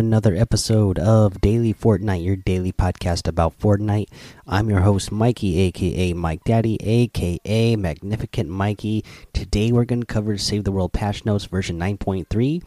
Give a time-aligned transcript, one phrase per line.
[0.00, 4.08] Another episode of Daily Fortnite, your daily podcast about Fortnite.
[4.46, 9.04] I'm your host, Mikey, aka Mike Daddy, aka Magnificent Mikey.
[9.34, 12.62] Today we're going to cover Save the World Patch Notes version 9.3.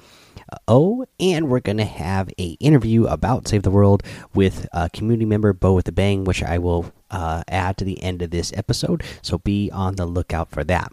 [0.67, 4.03] Oh, and we're going to have a interview about Save the World
[4.35, 8.03] with a community member, Bo with the Bang, which I will uh, add to the
[8.03, 9.01] end of this episode.
[9.23, 10.91] So be on the lookout for that.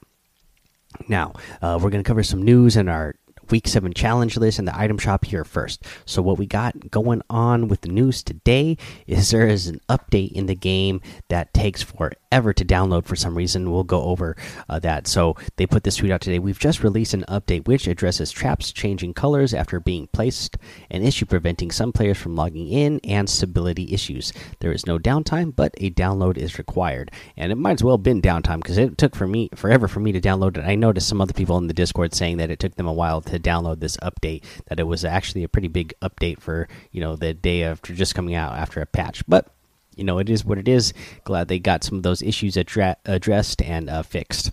[1.07, 3.15] Now, uh, we're going to cover some news and our
[3.51, 5.85] week 7 challenge list and the item shop here first.
[6.05, 8.77] So, what we got going on with the news today
[9.07, 13.37] is there is an update in the game that takes forever to download for some
[13.37, 13.71] reason.
[13.71, 14.37] We'll go over
[14.69, 15.07] uh, that.
[15.09, 16.39] So, they put this tweet out today.
[16.39, 20.57] We've just released an update which addresses traps changing colors after being placed,
[20.91, 24.33] an issue preventing some players from logging in, and stability issues.
[24.61, 27.11] There is no downtime, but a download is required.
[27.37, 30.01] And it might as well have been downtime because it took for me forever for
[30.01, 30.65] me to download it.
[30.65, 33.21] I noticed some other people in the Discord saying that it took them a while
[33.23, 37.17] to download this update that it was actually a pretty big update for you know
[37.17, 39.53] the day after just coming out after a patch but
[40.01, 40.93] you know it is what it is
[41.25, 44.51] glad they got some of those issues addre addressed and uh, fixed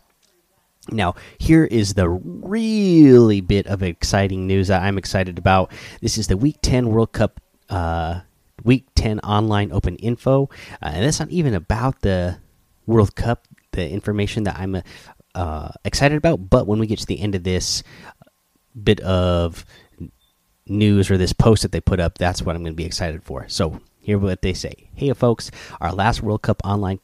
[0.92, 5.72] now, here is the really bit of exciting news that I'm excited about.
[6.02, 8.22] This is the Week 10 World Cup, uh,
[8.64, 10.50] Week 10 online open info.
[10.82, 12.38] Uh, and that's not even about the
[12.86, 14.82] World Cup, the information that I'm
[15.36, 16.50] uh, excited about.
[16.50, 17.84] But when we get to the end of this,
[18.82, 19.66] bit of
[20.68, 23.24] news or this post that they put up, that's what I'm going to be excited
[23.24, 23.48] for.
[23.50, 24.74] So here what they say.
[24.96, 27.00] Hey folks, our last World Cup online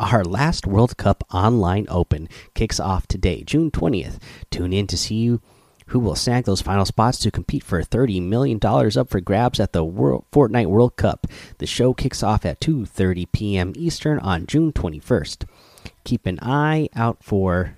[0.00, 4.18] our last World Cup online open kicks off today, June 20th.
[4.50, 5.38] Tune in to see
[5.86, 9.72] who will snag those final spots to compete for $30 million up for grabs at
[9.72, 11.28] the World Fortnite World Cup.
[11.58, 13.72] The show kicks off at 2:30 p.m.
[13.76, 15.46] Eastern on June 21st.
[16.02, 17.77] Keep an eye out for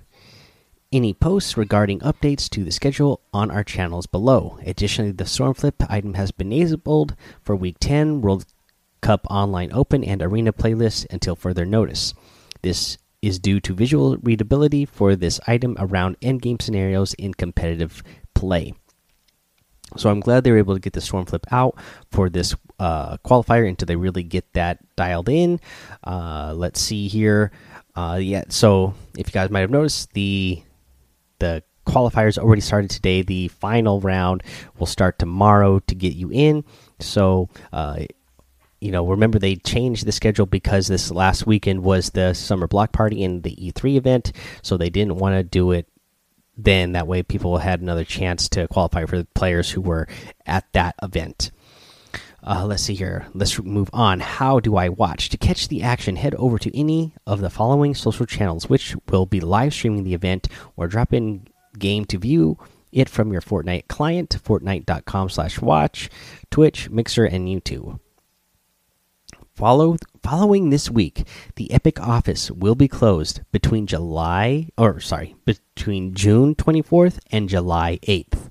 [0.91, 4.59] any posts regarding updates to the schedule on our channels below.
[4.65, 8.45] Additionally, the Stormflip item has been enabled for Week 10 World
[9.01, 12.13] Cup Online Open and Arena playlists until further notice.
[12.61, 18.03] This is due to visual readability for this item around endgame scenarios in competitive
[18.33, 18.73] play.
[19.97, 21.75] So I'm glad they were able to get the Stormflip out
[22.11, 25.59] for this uh, qualifier until they really get that dialed in.
[26.03, 27.51] Uh, let's see here.
[27.95, 30.63] Uh, yeah, so if you guys might have noticed, the
[31.41, 33.23] the qualifiers already started today.
[33.23, 34.43] The final round
[34.77, 36.63] will start tomorrow to get you in.
[36.99, 38.05] So, uh,
[38.79, 42.91] you know, remember they changed the schedule because this last weekend was the summer block
[42.91, 44.31] party and the E3 event.
[44.61, 45.87] So they didn't want to do it
[46.55, 46.93] then.
[46.93, 50.07] That way, people had another chance to qualify for the players who were
[50.45, 51.51] at that event.
[52.43, 53.27] Uh, let's see here.
[53.33, 54.19] Let's move on.
[54.19, 55.29] How do I watch?
[55.29, 59.25] To catch the action, head over to any of the following social channels, which will
[59.27, 61.47] be live streaming the event, or drop in
[61.77, 62.57] game to view
[62.91, 66.09] it from your Fortnite client, fortnite.com slash watch,
[66.49, 67.99] Twitch, Mixer, and YouTube.
[69.53, 76.15] Follow, following this week, the Epic office will be closed between July or sorry, between
[76.15, 78.49] June 24th and July 8th.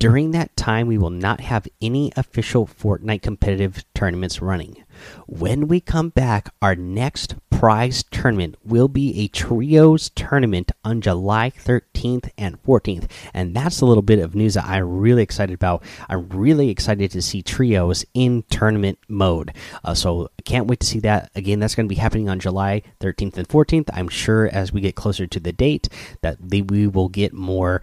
[0.00, 4.82] During that time, we will not have any official Fortnite competitive tournaments running.
[5.26, 11.50] When we come back, our next prize tournament will be a trios tournament on July
[11.50, 13.10] 13th and 14th.
[13.34, 15.82] And that's a little bit of news that I'm really excited about.
[16.08, 19.52] I'm really excited to see trios in tournament mode.
[19.84, 21.30] Uh, so I can't wait to see that.
[21.34, 23.90] Again, that's going to be happening on July 13th and 14th.
[23.92, 25.90] I'm sure as we get closer to the date
[26.22, 27.82] that we will get more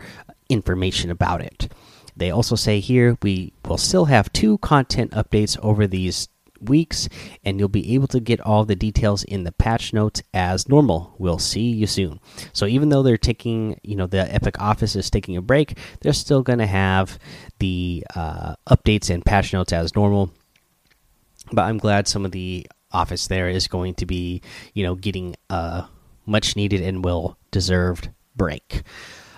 [0.50, 1.72] information about it.
[2.18, 6.28] They also say here we will still have two content updates over these
[6.60, 7.08] weeks,
[7.44, 11.14] and you'll be able to get all the details in the patch notes as normal.
[11.20, 12.20] We'll see you soon.
[12.54, 16.14] So even though they're taking, you know, the Epic Office is taking a break, they're
[16.14, 17.20] still going to have
[17.60, 20.32] the uh, updates and patch notes as normal.
[21.52, 24.42] But I'm glad some of the office there is going to be,
[24.74, 25.86] you know, getting a
[26.26, 28.84] much needed and well deserved break.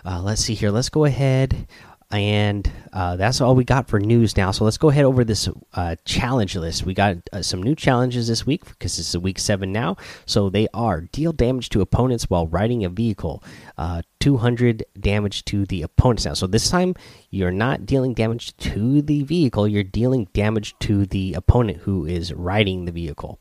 [0.05, 0.71] Uh, let's see here.
[0.71, 1.67] Let's go ahead
[2.11, 4.49] and uh, that's all we got for news now.
[4.49, 6.83] So let's go ahead over this uh, challenge list.
[6.83, 9.95] We got uh, some new challenges this week because this is week seven now.
[10.25, 13.43] So they are deal damage to opponents while riding a vehicle,
[13.77, 16.33] uh, 200 damage to the opponents now.
[16.33, 16.95] So this time
[17.29, 22.33] you're not dealing damage to the vehicle, you're dealing damage to the opponent who is
[22.33, 23.39] riding the vehicle.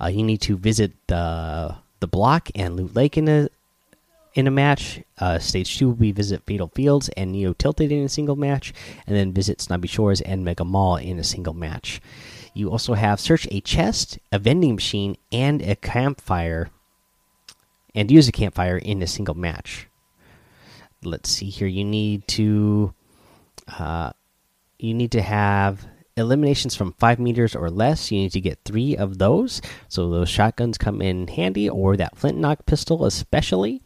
[0.00, 3.48] Uh, you need to visit the the block and loot lake in a
[4.34, 5.00] in a match.
[5.18, 8.72] Uh, stage two will be visit Fatal Fields and Neo Tilted in a single match,
[9.06, 12.00] and then visit Snobby Shores and Mega Mall in a single match.
[12.54, 16.70] You also have search a chest, a vending machine, and a campfire,
[17.94, 19.86] and use a campfire in a single match.
[21.02, 21.68] Let's see here.
[21.68, 22.92] You need to
[23.78, 24.12] uh,
[24.78, 25.86] you need to have
[26.16, 28.10] eliminations from five meters or less.
[28.10, 29.62] You need to get three of those.
[29.88, 33.82] So those shotguns come in handy, or that flintlock pistol, especially.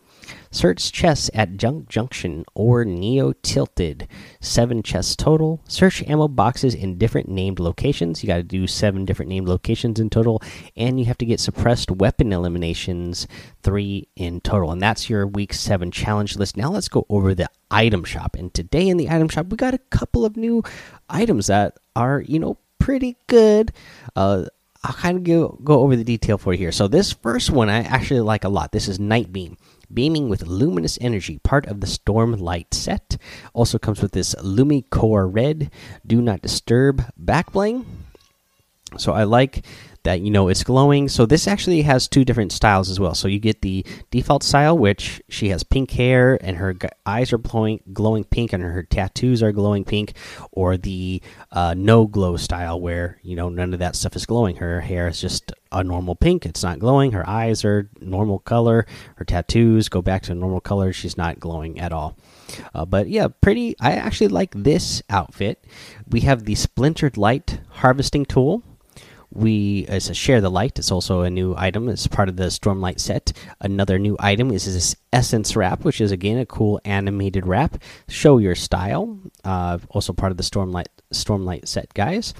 [0.55, 4.07] Search chests at Junk Junction or Neo Tilted.
[4.41, 5.61] Seven chests total.
[5.67, 8.23] Search ammo boxes in different named locations.
[8.23, 10.41] You got to do seven different named locations in total.
[10.77, 13.27] And you have to get suppressed weapon eliminations,
[13.65, 14.71] three in total.
[14.71, 16.57] And that's your week seven challenge list.
[16.57, 18.37] Now let's go over the item shop.
[18.37, 20.63] And today in the item shop, we got a couple of new
[21.11, 23.73] items that are, you know, pretty good.
[24.15, 24.45] Uh,
[24.85, 26.73] I'll kind of go, go over the detail for you here.
[26.73, 28.71] So, this first one I actually like a lot.
[28.71, 29.57] This is Nitebeam
[29.93, 33.17] beaming with luminous energy, part of the Stormlight set.
[33.53, 35.71] Also comes with this Lumi Core Red,
[36.07, 37.87] Do Not Disturb back bling.
[38.97, 39.65] So I like
[40.05, 41.09] that you know it's glowing.
[41.09, 43.15] So this actually has two different styles as well.
[43.15, 47.39] So you get the default style, which she has pink hair and her eyes are
[47.39, 50.15] glowing, glowing pink, and her tattoos are glowing pink,
[50.53, 54.57] or the uh, no glow style, where you know none of that stuff is glowing.
[54.57, 57.13] Her hair is just a normal pink; it's not glowing.
[57.13, 58.87] Her eyes are normal color.
[59.17, 60.93] Her tattoos go back to normal color.
[60.93, 62.17] She's not glowing at all.
[62.75, 63.75] Uh, but yeah, pretty.
[63.81, 65.65] I actually like this outfit.
[66.07, 68.63] We have the splintered light harvesting tool
[69.35, 71.89] we it's a share the light it's also a new item.
[71.89, 73.33] It's part of the stormlight set.
[73.61, 77.79] Another new item is this essence wrap which is again a cool animated wrap.
[78.09, 82.35] Show your style uh, also part of the stormlight stormlight set guys.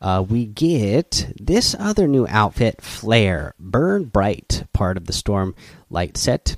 [0.00, 6.56] Uh, we get this other new outfit flare burn bright part of the stormlight set.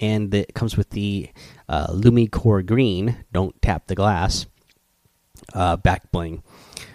[0.00, 1.28] And it comes with the
[1.68, 4.46] uh, lumi core green don't tap the glass
[5.54, 6.42] uh, back bling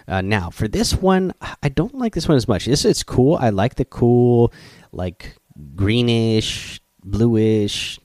[0.08, 2.66] uh, now for this one, I don't like this one as much.
[2.66, 3.38] This is cool.
[3.40, 4.54] I like the cool,
[4.92, 5.36] like
[5.76, 8.00] greenish, bluish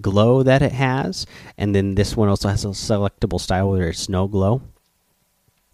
[0.00, 4.08] glow that it has, and then this one also has a selectable style where it's
[4.08, 4.62] no glow.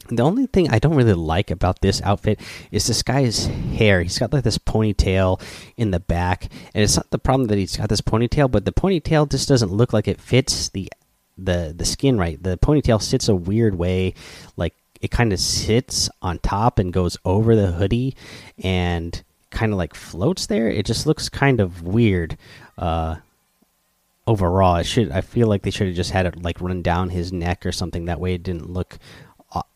[0.09, 2.41] The only thing I don't really like about this outfit
[2.73, 4.03] is this guy's hair.
[4.03, 5.41] He's got like this ponytail
[5.77, 8.73] in the back, and it's not the problem that he's got this ponytail, but the
[8.73, 10.91] ponytail just doesn't look like it fits the
[11.39, 12.43] the the skin right.
[12.43, 14.15] The ponytail sits a weird way,
[14.57, 18.17] like it kind of sits on top and goes over the hoodie
[18.63, 20.69] and kind of like floats there.
[20.69, 22.37] It just looks kind of weird.
[22.79, 23.17] Uh,
[24.27, 27.11] overall, I should I feel like they should have just had it like run down
[27.11, 28.05] his neck or something.
[28.05, 28.99] That way, it didn't look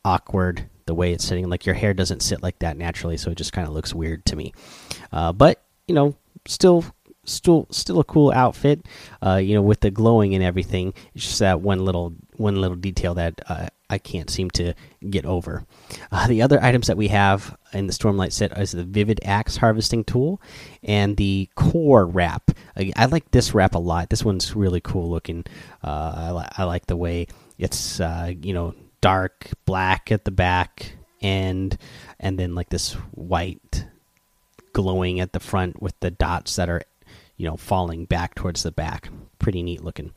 [0.05, 1.49] awkward the way it's sitting.
[1.49, 4.25] Like your hair doesn't sit like that naturally, so it just kind of looks weird
[4.27, 4.53] to me.
[5.13, 6.15] Uh, but you know,
[6.47, 6.85] still
[7.27, 8.85] still still a cool outfit
[9.23, 12.77] uh, you know with the glowing and everything it's just that one little one little
[12.77, 14.75] detail that uh, I can't seem to
[15.09, 15.65] get over.
[16.11, 19.57] Uh, the other items that we have in the Stormlight set is the Vivid Axe
[19.57, 20.41] Harvesting Tool
[20.83, 22.51] and the Core Wrap.
[22.77, 24.11] I like this wrap a lot.
[24.11, 25.45] This one's really cool looking.
[25.83, 27.29] Uh, I, li I, like the way
[27.59, 31.77] it's uh, you know dark black at the back and
[32.19, 33.87] and then like this white
[34.73, 36.83] glowing at the front with the dots that are
[37.37, 39.11] you know falling back towards the back
[39.45, 40.11] pretty neat looking.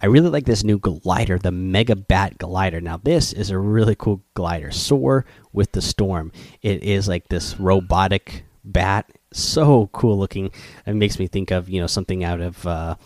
[0.00, 2.80] I really like this new glider, the Mega Bat glider.
[2.80, 4.72] Now, this is a really cool glider.
[4.72, 6.32] Soar with the storm.
[6.62, 9.08] It is like this robotic bat.
[9.32, 10.50] So cool looking.
[10.84, 12.96] It makes me think of, you know, something out of uh,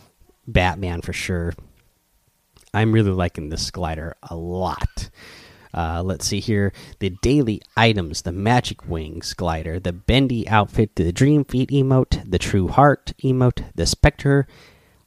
[0.47, 1.53] Batman for sure.
[2.73, 5.11] I'm really liking this glider a lot.
[5.77, 11.13] Uh, let's see here the daily items the magic wings glider the bendy outfit the
[11.13, 14.47] dream feet emote the true heart emote the spectre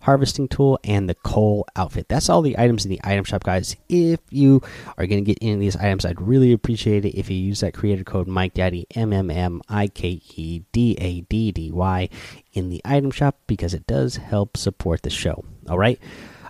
[0.01, 2.07] harvesting tool, and the coal outfit.
[2.07, 3.75] That's all the items in the item shop, guys.
[3.89, 4.61] If you
[4.97, 7.59] are going to get any of these items, I'd really appreciate it if you use
[7.59, 11.71] that creator code Mike Daddy M M M I K E D A D D
[11.71, 12.09] Y
[12.53, 15.43] in the item shop because it does help support the show.
[15.67, 15.99] All right.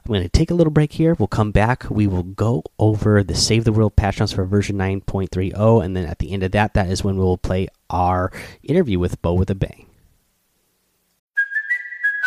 [0.10, 1.16] I'm going to take a little break here.
[1.20, 1.88] We'll come back.
[1.88, 5.86] We will go over the Save the World patch notes for version 9.30.
[5.86, 8.32] And then at the end of that, that is when we will play our
[8.64, 9.86] interview with Bo with a Bang.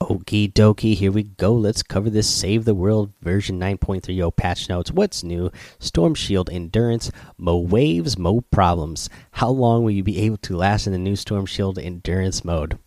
[0.00, 1.52] Okie dokie, here we go.
[1.52, 4.92] Let's cover this Save the World version 9.30 patch notes.
[4.92, 5.50] What's new?
[5.80, 9.10] Storm Shield Endurance, Mo Waves, Mo Problems.
[9.32, 12.78] How long will you be able to last in the new Storm Shield Endurance mode?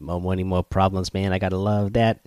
[0.00, 1.34] Mo money, more problems, man.
[1.34, 2.26] I gotta love that.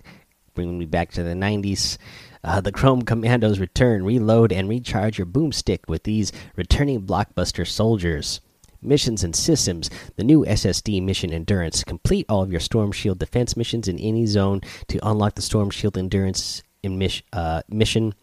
[0.54, 1.98] bringing me back to the 90s.
[2.44, 8.40] Uh, the Chrome Commandos return, reload, and recharge your boomstick with these returning blockbuster soldiers.
[8.80, 9.90] Missions and systems.
[10.16, 11.84] The new SSD Mission Endurance.
[11.84, 15.70] Complete all of your Storm Shield defense missions in any zone to unlock the Storm
[15.70, 18.14] Shield Endurance in uh, mission.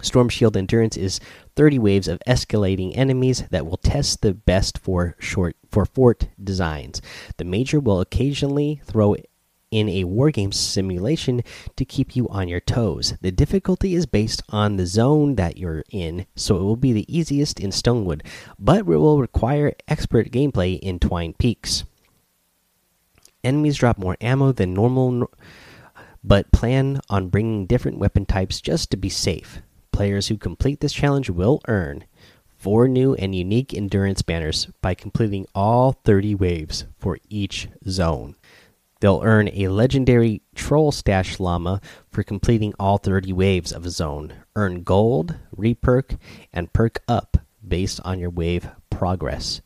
[0.00, 1.20] Storm Shield Endurance is
[1.56, 7.00] 30 waves of escalating enemies that will test the best for short for fort designs.
[7.36, 9.14] The major will occasionally throw
[9.72, 11.42] in a wargame simulation
[11.74, 13.14] to keep you on your toes.
[13.22, 17.12] The difficulty is based on the zone that you're in, so it will be the
[17.12, 18.24] easiest in Stonewood,
[18.58, 21.84] but it will require expert gameplay in Twine Peaks.
[23.42, 25.28] Enemies drop more ammo than normal,
[26.22, 29.62] but plan on bringing different weapon types just to be safe.
[29.90, 32.04] Players who complete this challenge will earn
[32.62, 38.36] four new and unique endurance banners by completing all 30 waves for each zone.
[39.02, 41.80] They'll earn a legendary Troll Stash Llama
[42.12, 44.32] for completing all 30 waves of a zone.
[44.54, 46.18] Earn gold, reperk,
[46.52, 49.60] and perk up based on your wave progress.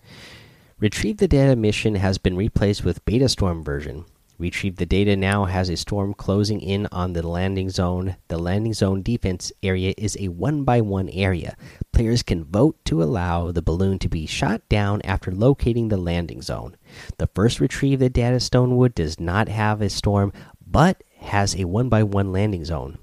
[0.80, 4.06] Retrieve the Data mission has been replaced with Beta Storm version.
[4.38, 8.16] Retrieve the data now has a storm closing in on the landing zone.
[8.28, 11.56] The landing zone defense area is a one by one area.
[11.92, 16.42] Players can vote to allow the balloon to be shot down after locating the landing
[16.42, 16.76] zone.
[17.16, 20.34] The first retrieve the data Stonewood does not have a storm,
[20.66, 22.98] but has a one by one landing zone.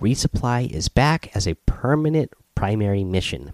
[0.00, 3.52] Resupply is back as a permanent primary mission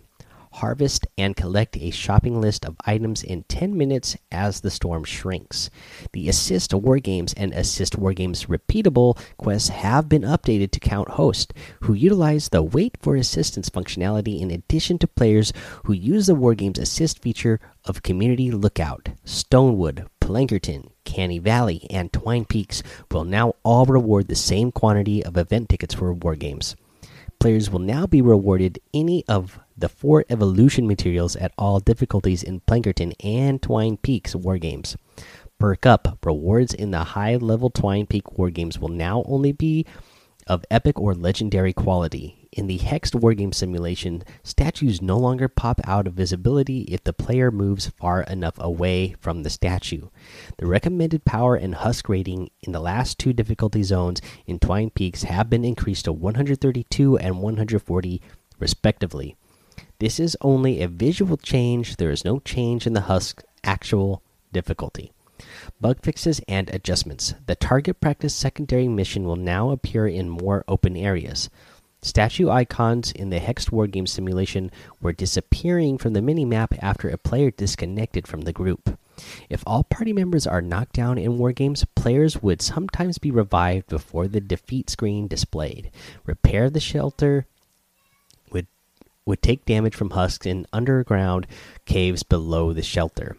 [0.53, 5.71] harvest, and collect a shopping list of items in 10 minutes as the storm shrinks.
[6.13, 11.11] The Assist War Games and Assist War Games repeatable quests have been updated to count
[11.11, 15.53] hosts who utilize the Wait for Assistance functionality in addition to players
[15.85, 19.09] who use the War Games Assist feature of Community Lookout.
[19.25, 25.37] Stonewood, Plankerton, Canny Valley, and Twine Peaks will now all reward the same quantity of
[25.37, 26.77] event tickets for War Games.
[27.41, 32.61] Players will now be rewarded any of the four evolution materials at all difficulties in
[32.63, 34.97] Plankerton and Twine Peaks wargames.
[35.59, 39.87] Perk up rewards in the high level Twine Peak wargames will now only be
[40.49, 42.38] of epic or legendary quality.
[42.53, 47.51] In the Hexed Wargame simulation, statues no longer pop out of visibility if the player
[47.51, 50.09] moves far enough away from the statue.
[50.57, 55.25] The recommended power and husk rating in the last two difficulty zones in Twine Peaks
[55.25, 58.23] have been increased to 132 and 140,
[58.59, 59.37] respectively.
[59.99, 65.13] This is only a visual change, there is no change in the Husk actual difficulty.
[65.81, 67.35] Bug fixes and adjustments.
[67.47, 71.49] The target practice secondary mission will now appear in more open areas.
[72.01, 77.51] Statue icons in the Hexed Wargame simulation were disappearing from the minimap after a player
[77.51, 78.99] disconnected from the group.
[79.51, 84.29] If all party members are knocked down in Wargames, players would sometimes be revived before
[84.29, 85.91] the defeat screen displayed.
[86.25, 87.47] Repair the shelter
[88.53, 88.69] would
[89.27, 91.49] would take damage from husks in underground
[91.85, 93.37] caves below the shelter.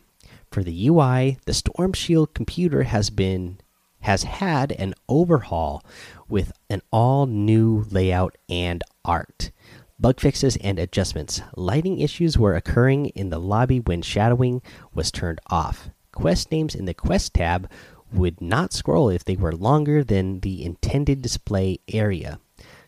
[0.52, 3.60] For the UI, the Storm Shield computer has been
[4.02, 5.84] has had an overhaul
[6.30, 9.52] with an all new layout and art.
[10.00, 11.42] Bug fixes and adjustments.
[11.58, 14.62] Lighting issues were occurring in the lobby when shadowing
[14.94, 15.90] was turned off.
[16.14, 17.70] Quest names in the Quest tab
[18.12, 22.40] would not scroll if they were longer than the intended display area.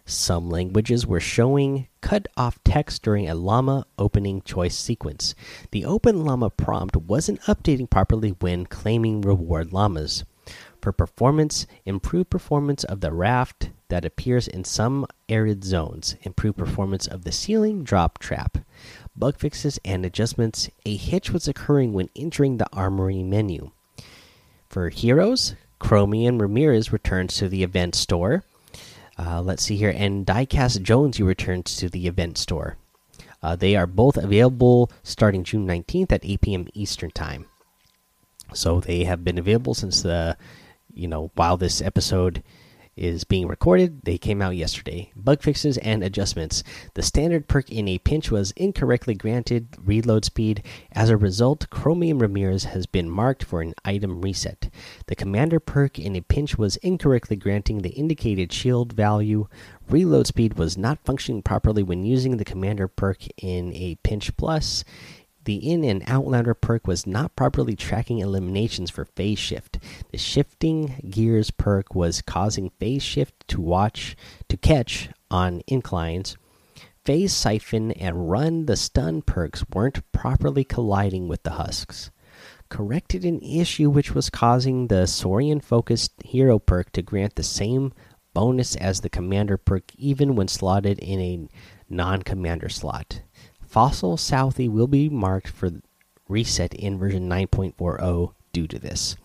[0.05, 5.35] Some languages were showing cut off text during a llama opening choice sequence.
[5.71, 10.25] The open llama prompt wasn't updating properly when claiming reward llamas.
[10.81, 17.05] For performance, improve performance of the raft that appears in some arid zones, improve performance
[17.05, 18.57] of the ceiling drop trap.
[19.15, 23.69] Bug fixes and adjustments, a hitch was occurring when entering the armory menu.
[24.69, 28.43] For heroes, Chromium Ramirez returns to the event store.
[29.19, 29.93] Uh, let's see here.
[29.95, 32.77] And Diecast Jones, you returns to the event store.
[33.43, 36.67] Uh, they are both available starting June 19th at 8 p.m.
[36.73, 37.45] Eastern Time.
[38.53, 40.37] So they have been available since the,
[41.01, 42.43] you know, while this episode
[42.95, 44.03] is being recorded.
[44.03, 45.11] They came out yesterday.
[45.15, 46.63] Bug fixes and adjustments.
[46.93, 50.63] The standard perk in a pinch was incorrectly granted reload speed.
[50.91, 54.69] As a result, Chromium Ramirez has been marked for an item reset.
[55.07, 59.47] The commander perk in a pinch was incorrectly granting the indicated shield value.
[59.89, 64.83] Reload speed was not functioning properly when using the commander perk in a pinch plus
[65.45, 69.79] the in and outlander perk was not properly tracking eliminations for phase shift.
[70.11, 74.15] The shifting gears perk was causing phase shift to watch
[74.49, 76.37] to catch on inclines.
[77.03, 82.11] Phase siphon and run the stun perks weren't properly colliding with the husks.
[82.69, 87.91] Corrected an issue which was causing the Saurian focused hero perk to grant the same
[88.33, 91.47] bonus as the commander perk even when slotted in a
[91.89, 93.21] non commander slot.
[93.71, 95.71] Fossil Southie will be marked for
[96.27, 99.15] reset in version 9.40 due to this.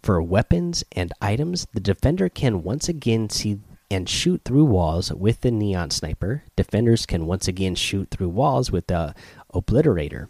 [0.00, 3.58] For weapons and items, the defender can once again see
[3.90, 6.44] and shoot through walls with the neon sniper.
[6.54, 9.16] Defenders can once again shoot through walls with the
[9.52, 10.28] obliterator.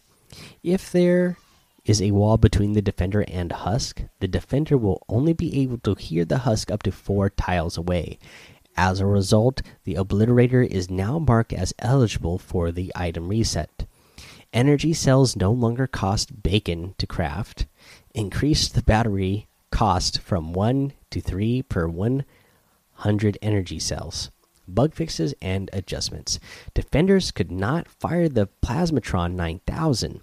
[0.63, 1.37] If there
[1.85, 5.95] is a wall between the defender and husk, the defender will only be able to
[5.95, 8.19] hear the husk up to four tiles away.
[8.77, 13.87] As a result, the obliterator is now marked as eligible for the item reset.
[14.53, 17.67] Energy cells no longer cost bacon to craft.
[18.15, 24.31] Increase the battery cost from 1 to 3 per 100 energy cells.
[24.69, 26.39] Bug fixes and adjustments.
[26.75, 30.21] Defenders could not fire the Plasmatron 9000.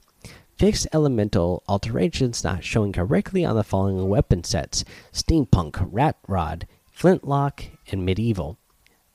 [0.58, 7.66] Fixed elemental alterations not showing correctly on the following weapon sets Steampunk, Rat Rod, Flintlock,
[7.92, 8.58] and Medieval.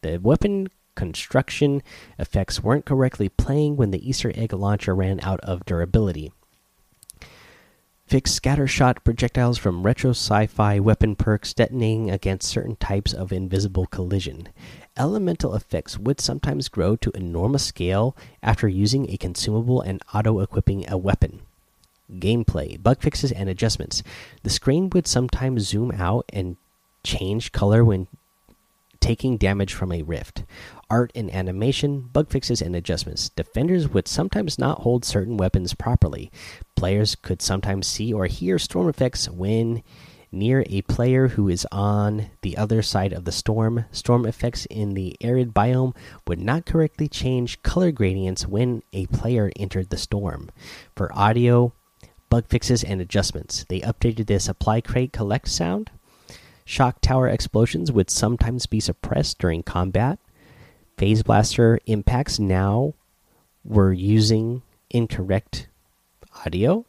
[0.02, 1.82] The weapon construction
[2.18, 6.32] effects weren't correctly playing when the Easter egg launcher ran out of durability.
[8.06, 13.86] Fix scattershot projectiles from retro sci fi weapon perks detonating against certain types of invisible
[13.86, 14.48] collision.
[14.96, 20.88] Elemental effects would sometimes grow to enormous scale after using a consumable and auto equipping
[20.88, 21.40] a weapon.
[22.12, 24.02] Gameplay, bug fixes, and adjustments.
[24.42, 26.58] The screen would sometimes zoom out and
[27.02, 28.06] change color when
[29.04, 30.44] taking damage from a rift.
[30.88, 33.28] Art and animation, bug fixes, and adjustments.
[33.28, 36.32] Defenders would sometimes not hold certain weapons properly.
[36.74, 39.82] Players could sometimes see or hear storm effects when
[40.32, 43.84] near a player who is on the other side of the storm.
[43.92, 45.94] Storm effects in the arid biome
[46.26, 50.50] would not correctly change color gradients when a player entered the storm.
[50.96, 51.74] For audio,
[52.30, 55.90] bug fixes, and adjustments, they updated the supply crate collect sound.
[56.64, 60.18] Shock tower explosions would sometimes be suppressed during combat.
[60.96, 62.94] Phase blaster impacts now
[63.64, 65.68] were using incorrect
[66.44, 66.84] audio.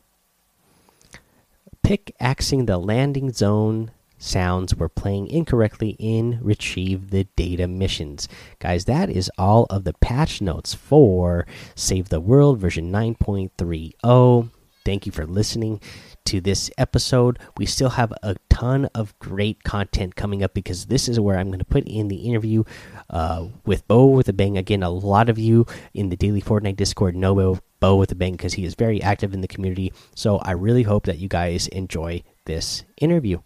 [1.84, 8.28] Pickaxing the landing zone sounds were playing incorrectly in retrieve the data missions.
[8.60, 14.50] Guys, that is all of the patch notes for Save the World version 9.30.
[14.84, 15.82] Thank you for listening
[16.26, 17.40] to this episode.
[17.58, 21.48] We still have a ton of great content coming up because this is where I'm
[21.48, 22.64] going to put in the interview
[23.10, 24.58] uh, with Bo with a Bang.
[24.58, 28.16] Again, a lot of you in the Daily Fortnite Discord know Bo, Bo with a
[28.16, 29.94] Bang because he is very active in the community.
[30.16, 33.40] So I really hope that you guys enjoy this interview.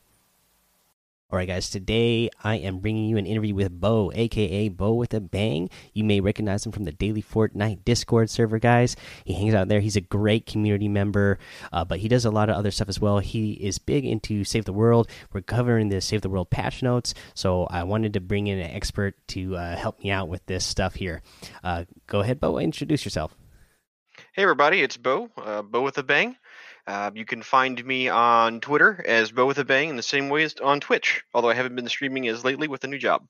[1.31, 5.13] All right, guys, today I am bringing you an interview with Bo, aka Bo with
[5.13, 5.69] a Bang.
[5.93, 8.95] You may recognize him from the Daily Fortnite Discord server, guys.
[9.25, 9.79] He hangs out there.
[9.79, 11.37] He's a great community member,
[11.71, 13.19] uh, but he does a lot of other stuff as well.
[13.19, 15.07] He is big into Save the World.
[15.31, 18.71] We're covering the Save the World patch notes, so I wanted to bring in an
[18.71, 21.21] expert to uh, help me out with this stuff here.
[21.63, 23.35] Uh, go ahead, Bo, introduce yourself.
[24.33, 26.37] Hey, everybody, it's Bo, uh, Bo with a Bang.
[26.89, 30.27] Uh, you can find me on Twitter as Bo with a Bang in the same
[30.27, 33.27] way as on Twitch, although I haven't been streaming as lately with a new job.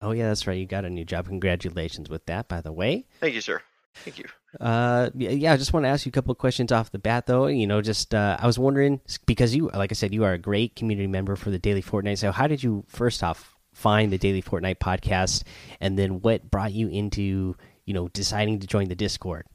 [0.00, 0.56] Oh, yeah, that's right.
[0.56, 1.26] You got a new job.
[1.26, 3.06] Congratulations with that, by the way.
[3.18, 3.60] Thank you, sir.
[3.96, 4.26] Thank you.
[4.60, 7.26] Uh, yeah, I just want to ask you a couple of questions off the bat,
[7.26, 7.48] though.
[7.48, 10.38] You know, just uh, I was wondering because you, like I said, you are a
[10.38, 12.18] great community member for the Daily Fortnite.
[12.18, 15.42] So, how did you first off find the Daily Fortnite podcast,
[15.80, 19.46] and then what brought you into you know deciding to join the Discord?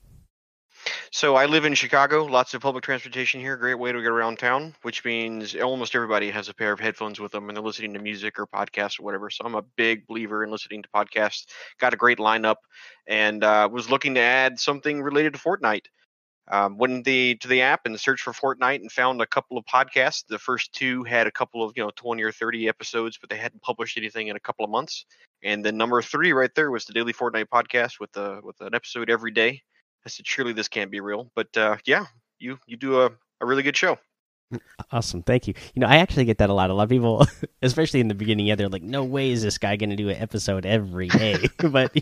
[1.12, 2.26] So I live in Chicago.
[2.26, 3.58] Lots of public transportation here.
[3.58, 7.20] Great way to get around town, which means almost everybody has a pair of headphones
[7.20, 9.30] with them and they're listening to music or podcasts or whatever.
[9.30, 11.46] So I'm a big believer in listening to podcasts.
[11.80, 12.58] Got a great lineup,
[13.08, 15.86] and uh, was looking to add something related to Fortnite.
[16.52, 19.66] Um, went the to the app and searched for Fortnite and found a couple of
[19.66, 20.24] podcasts.
[20.28, 23.38] The first two had a couple of you know 20 or 30 episodes, but they
[23.38, 25.06] hadn't published anything in a couple of months.
[25.44, 28.74] And then number three right there was the Daily Fortnite podcast with the with an
[28.74, 29.62] episode every day.
[30.06, 31.32] I said, surely this can't be real.
[31.36, 32.06] But uh, yeah,
[32.40, 33.98] you you do a, a really good show.
[34.92, 35.54] Awesome, thank you.
[35.76, 36.72] You know, I actually get that a lot.
[36.72, 37.28] A lot of people,
[37.62, 40.10] especially in the beginning, yeah, they're like, "No way is this guy going to do
[40.10, 41.94] an episode every day." but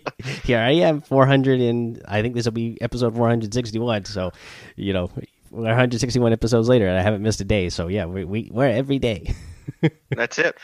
[0.46, 4.06] here I am, 400, and I think this will be episode 461.
[4.06, 4.32] So,
[4.78, 5.12] you know,
[5.50, 7.68] 161 episodes later, and I haven't missed a day.
[7.68, 9.34] So yeah, we, we we're every day.
[10.16, 10.56] That's it.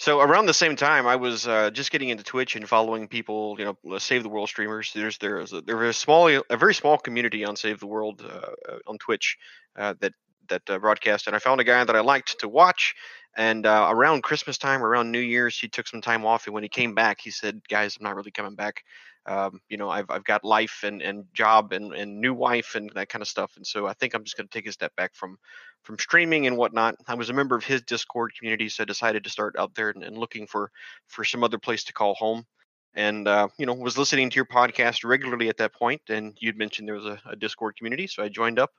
[0.00, 3.56] So around the same time, I was uh, just getting into Twitch and following people,
[3.58, 4.94] you know, Save the World streamers.
[4.94, 8.78] There's there's a, there's a small, a very small community on Save the World uh,
[8.86, 9.36] on Twitch
[9.76, 10.14] uh, that
[10.48, 12.94] that uh, broadcast, and I found a guy that I liked to watch.
[13.36, 16.62] And uh, around Christmas time, around New Year's, he took some time off, and when
[16.62, 18.84] he came back, he said, "Guys, I'm not really coming back.
[19.26, 22.90] Um, you know, I've I've got life and and job and and new wife and
[22.94, 24.94] that kind of stuff, and so I think I'm just going to take a step
[24.96, 25.36] back from
[25.82, 26.96] from streaming and whatnot.
[27.06, 29.90] I was a member of his Discord community, so I decided to start out there
[29.90, 30.70] and, and looking for
[31.08, 32.46] for some other place to call home
[32.94, 36.58] and uh, you know was listening to your podcast regularly at that point and you'd
[36.58, 38.72] mentioned there was a, a discord community so i joined up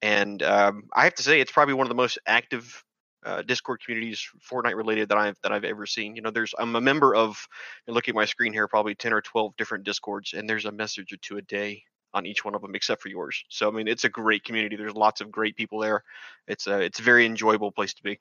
[0.00, 2.84] and um, i have to say it's probably one of the most active
[3.24, 6.16] uh, discord communities fortnite related that i've that i've ever seen.
[6.16, 7.46] You know there's i'm a member of
[7.86, 11.12] look at my screen here probably 10 or 12 different discords and there's a message
[11.12, 11.82] or two a day
[12.14, 13.44] on each one of them except for yours.
[13.48, 14.76] So i mean it's a great community.
[14.76, 16.02] There's lots of great people there.
[16.46, 18.18] It's a it's a very enjoyable place to be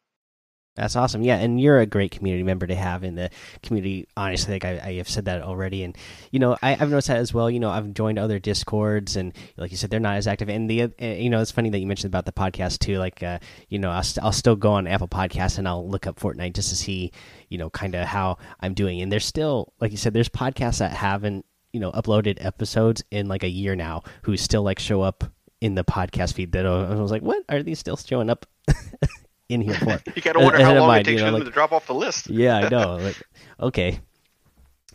[0.75, 1.21] that's awesome.
[1.21, 3.29] Yeah, and you're a great community member to have in the
[3.61, 4.07] community.
[4.15, 5.97] Honestly, like I, I have said that already, and
[6.31, 7.49] you know I, have noticed that as well.
[7.49, 10.47] You know, I've joined other discords, and like you said, they're not as active.
[10.47, 12.97] And the uh, you know, it's funny that you mentioned about the podcast too.
[12.99, 16.07] Like, uh, you know, I'll, st I'll still go on Apple Podcasts and I'll look
[16.07, 17.11] up Fortnite just to see,
[17.49, 19.01] you know, kind of how I'm doing.
[19.01, 23.27] And there's still, like you said, there's podcasts that haven't you know uploaded episodes in
[23.27, 25.25] like a year now who still like show up
[25.59, 26.53] in the podcast feed.
[26.53, 28.45] That I was like, what are these still showing up?
[29.51, 29.99] in here for.
[30.15, 31.71] you got to wonder how long mind, it takes you know, for them to drop
[31.71, 32.29] off the list.
[32.29, 32.97] yeah, I know.
[32.97, 33.21] Like,
[33.59, 33.99] okay.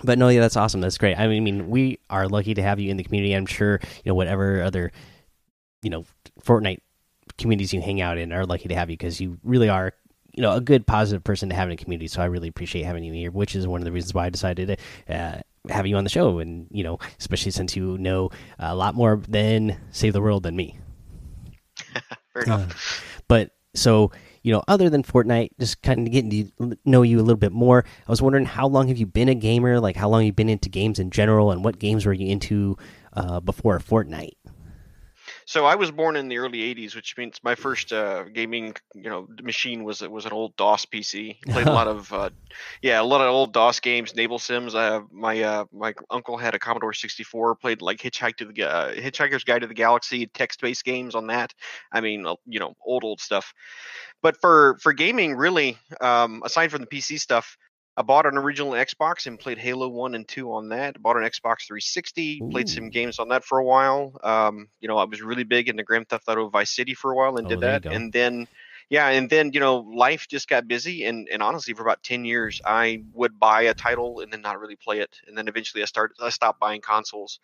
[0.02, 0.80] But no, yeah, that's awesome.
[0.80, 1.18] That's great.
[1.18, 3.32] I mean, I mean, we are lucky to have you in the community.
[3.32, 4.92] I'm sure you know whatever other,
[5.82, 6.04] you know,
[6.42, 6.80] Fortnite
[7.38, 9.92] communities you hang out in are lucky to have you because you really are,
[10.32, 12.08] you know, a good positive person to have in a community.
[12.08, 14.30] So I really appreciate having you here, which is one of the reasons why I
[14.30, 15.40] decided to uh,
[15.70, 16.40] have you on the show.
[16.40, 20.56] And you know, especially since you know a lot more than Save the World than
[20.56, 20.78] me.
[22.34, 22.70] Fair enough.
[22.70, 24.12] Uh, but so
[24.46, 27.50] you know, other than Fortnite, just kind of getting to know you a little bit
[27.50, 27.84] more.
[28.06, 29.80] I was wondering how long have you been a gamer?
[29.80, 32.28] Like, how long have you been into games in general, and what games were you
[32.28, 32.78] into
[33.12, 34.36] uh, before Fortnite?
[35.46, 39.08] So I was born in the early '80s, which means my first uh, gaming, you
[39.08, 41.40] know, machine was was an old DOS PC.
[41.46, 42.30] Played a lot of, uh,
[42.82, 44.74] yeah, a lot of old DOS games, Naval Sims.
[44.74, 47.54] Uh, my uh, my uncle had a Commodore 64.
[47.54, 51.54] Played like Hitchhike to the uh, Hitchhiker's Guide to the Galaxy, text-based games on that.
[51.92, 53.54] I mean, uh, you know, old old stuff.
[54.22, 57.56] But for for gaming, really, um, aside from the PC stuff,
[57.96, 61.00] I bought an original Xbox and played Halo One and Two on that.
[61.00, 62.50] Bought an Xbox 360, Ooh.
[62.50, 64.18] played some games on that for a while.
[64.22, 67.16] Um, you know, I was really big into Grand Theft Auto Vice City for a
[67.16, 67.86] while and oh, did that.
[67.86, 68.48] And then,
[68.90, 72.24] yeah, and then you know, life just got busy, and and honestly, for about 10
[72.26, 75.82] years, I would buy a title and then not really play it, and then eventually
[75.82, 77.40] I started, I stopped buying consoles.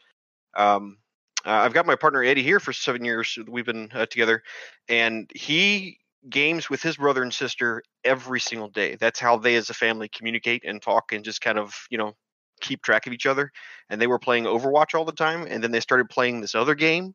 [0.54, 0.98] Um,
[1.46, 3.38] uh, I've got my partner Eddie here for seven years.
[3.48, 4.42] We've been uh, together,
[4.88, 8.96] and he games with his brother and sister every single day.
[8.96, 12.14] That's how they as a family communicate and talk and just kind of, you know,
[12.60, 13.50] keep track of each other.
[13.90, 15.46] And they were playing Overwatch all the time.
[15.48, 17.14] And then they started playing this other game.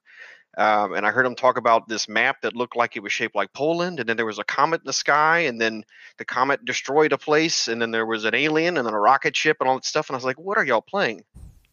[0.57, 3.35] Um, and I heard them talk about this map that looked like it was shaped
[3.35, 3.99] like Poland.
[3.99, 5.39] And then there was a comet in the sky.
[5.39, 5.83] And then
[6.17, 7.67] the comet destroyed a place.
[7.67, 10.09] And then there was an alien and then a rocket ship and all that stuff.
[10.09, 11.23] And I was like, what are y'all playing?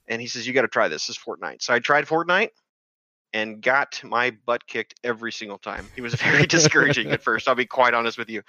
[0.06, 1.06] And he says, you got to try this.
[1.06, 1.62] This is Fortnite.
[1.62, 2.50] So I tried Fortnite
[3.34, 5.86] and got my butt kicked every single time.
[5.96, 7.48] It was very discouraging at first.
[7.48, 8.42] I'll be quite honest with you.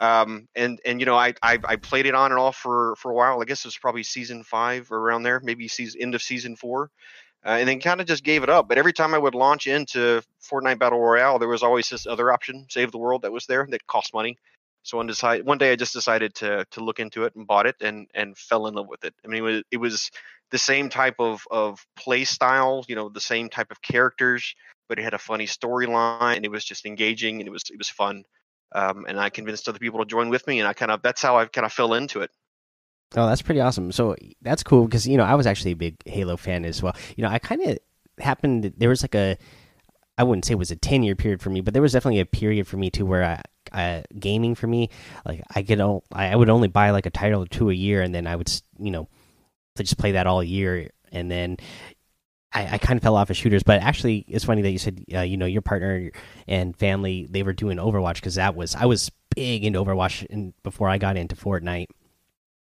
[0.00, 3.12] Um, and and you know, I, I, I played it on and off for for
[3.12, 3.40] a while.
[3.40, 6.56] I guess it was probably season five or around there, maybe season end of season
[6.56, 6.90] four.
[7.46, 8.68] Uh, and then kind of just gave it up.
[8.68, 12.32] But every time I would launch into Fortnite Battle Royale, there was always this other
[12.32, 14.38] option, Save the World, that was there that cost money.
[14.82, 17.66] So one decide one day I just decided to to look into it and bought
[17.66, 19.14] it and and fell in love with it.
[19.24, 20.10] I mean, it was, it was
[20.54, 24.54] the same type of of play style, you know, the same type of characters,
[24.88, 27.76] but it had a funny storyline and it was just engaging and it was it
[27.76, 28.22] was fun.
[28.72, 31.20] Um, and I convinced other people to join with me, and I kind of that's
[31.20, 32.30] how I kind of fell into it.
[33.16, 33.90] Oh, that's pretty awesome.
[33.90, 36.94] So that's cool because you know I was actually a big Halo fan as well.
[37.16, 37.78] You know, I kind of
[38.20, 39.36] happened there was like a
[40.16, 42.20] I wouldn't say it was a ten year period for me, but there was definitely
[42.20, 44.88] a period for me too where I, gaming for me
[45.26, 48.02] like I get all, I would only buy like a title or two a year,
[48.02, 49.08] and then I would you know
[49.76, 51.56] to just play that all year, and then
[52.52, 53.62] I, I kind of fell off of shooters.
[53.62, 56.10] But actually, it's funny that you said uh, you know your partner
[56.46, 60.54] and family they were doing Overwatch because that was I was big into Overwatch in,
[60.62, 61.86] before I got into Fortnite,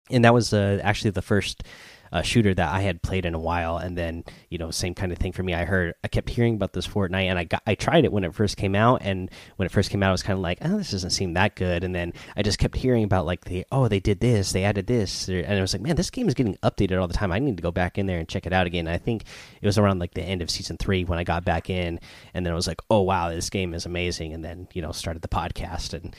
[0.09, 1.63] and that was uh, actually the first
[2.11, 5.11] a shooter that I had played in a while, and then you know same kind
[5.11, 5.53] of thing for me.
[5.53, 8.23] I heard I kept hearing about this Fortnite, and I got I tried it when
[8.23, 10.59] it first came out, and when it first came out, I was kind of like,
[10.61, 13.65] oh, this doesn't seem that good, and then I just kept hearing about like the
[13.71, 16.33] oh they did this, they added this, and I was like, man, this game is
[16.33, 17.31] getting updated all the time.
[17.31, 18.87] I need to go back in there and check it out again.
[18.87, 19.23] I think
[19.61, 21.99] it was around like the end of season three when I got back in,
[22.33, 24.91] and then I was like, oh wow, this game is amazing, and then you know
[24.91, 26.15] started the podcast, and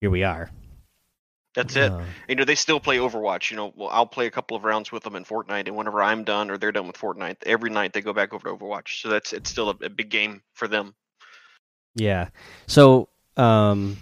[0.00, 0.50] here we are.
[1.54, 1.90] That's it.
[1.90, 3.50] Uh, you know, they still play Overwatch.
[3.50, 6.02] You know, well, I'll play a couple of rounds with them in Fortnite, and whenever
[6.02, 9.00] I'm done or they're done with Fortnite, every night they go back over to Overwatch.
[9.00, 10.94] So that's it's still a, a big game for them.
[11.96, 12.28] Yeah.
[12.68, 13.96] So, um,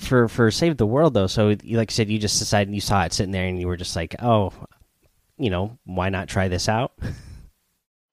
[0.00, 3.04] for for Save the World though, so like I said, you just decided you saw
[3.04, 4.52] it sitting there and you were just like, oh,
[5.38, 6.92] you know, why not try this out?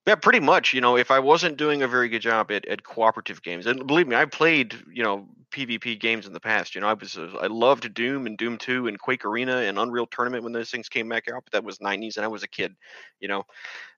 [0.08, 0.74] Yeah, pretty much.
[0.74, 3.86] You know, if I wasn't doing a very good job at, at cooperative games, and
[3.86, 6.76] believe me, I played you know PvP games in the past.
[6.76, 9.78] You know, I was uh, I loved Doom and Doom Two and Quake Arena and
[9.78, 11.44] Unreal Tournament when those things came back out.
[11.44, 12.76] But that was '90s, and I was a kid.
[13.20, 13.44] You know,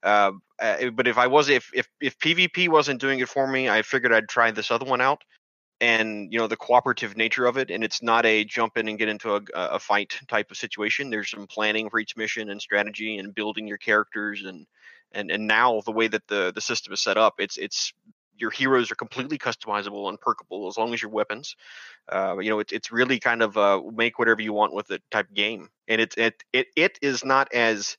[0.04, 3.70] uh, uh, but if I was if if if PvP wasn't doing it for me,
[3.70, 5.24] I figured I'd try this other one out.
[5.82, 8.98] And you know the cooperative nature of it, and it's not a jump in and
[8.98, 11.10] get into a, a fight type of situation.
[11.10, 14.66] There's some planning for each mission and strategy and building your characters and
[15.14, 17.94] and and now the way that the the system is set up, it's it's
[18.38, 21.56] your heroes are completely customizable and perkable as long as your weapons.
[22.12, 25.02] Uh, you know, it's it's really kind of uh, make whatever you want with it
[25.12, 27.98] type game, and it's it it it is not as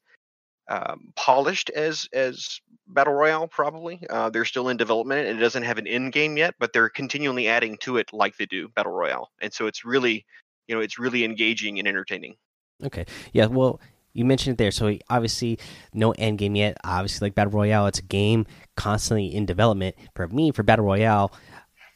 [0.68, 4.00] um, polished as as battle royale probably.
[4.10, 6.88] Uh, they're still in development, and it doesn't have an end game yet, but they're
[6.88, 10.24] continually adding to it like they do battle royale, and so it's really
[10.68, 12.36] you know it's really engaging and entertaining.
[12.82, 13.80] Okay, yeah, well,
[14.12, 14.70] you mentioned it there.
[14.70, 15.58] So obviously,
[15.92, 16.76] no end game yet.
[16.84, 19.96] Obviously, like battle royale, it's a game constantly in development.
[20.14, 21.32] For me, for battle royale,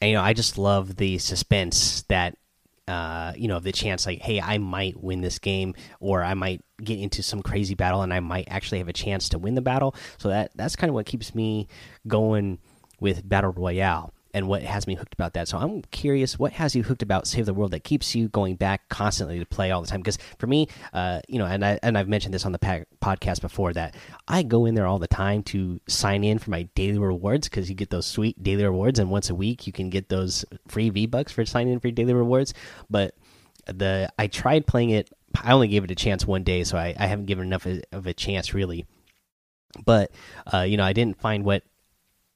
[0.01, 2.35] and, you know, I just love the suspense that.
[2.87, 6.65] Uh, you know, the chance like, hey, I might win this game, or I might
[6.83, 9.61] get into some crazy battle, and I might actually have a chance to win the
[9.61, 9.93] battle.
[10.17, 11.67] So that that's kind of what keeps me
[12.07, 12.57] going
[12.99, 15.47] with battle royale and what has me hooked about that.
[15.47, 18.55] So I'm curious, what has you hooked about Save the World that keeps you going
[18.55, 20.01] back constantly to play all the time?
[20.01, 23.41] Because for me, uh, you know, and I and I've mentioned this on the podcast
[23.41, 23.95] before that
[24.27, 27.69] I go in there all the time to sign in for my daily rewards because
[27.69, 30.89] you get those sweet daily rewards, and once a week you can get those free
[30.89, 32.53] V bucks for signing in for daily rewards.
[32.89, 33.15] But
[33.65, 35.09] the I tried playing it.
[35.43, 38.07] I only gave it a chance one day, so I, I haven't given enough of
[38.07, 38.85] a chance really.
[39.85, 40.11] But
[40.51, 41.63] uh, you know, I didn't find what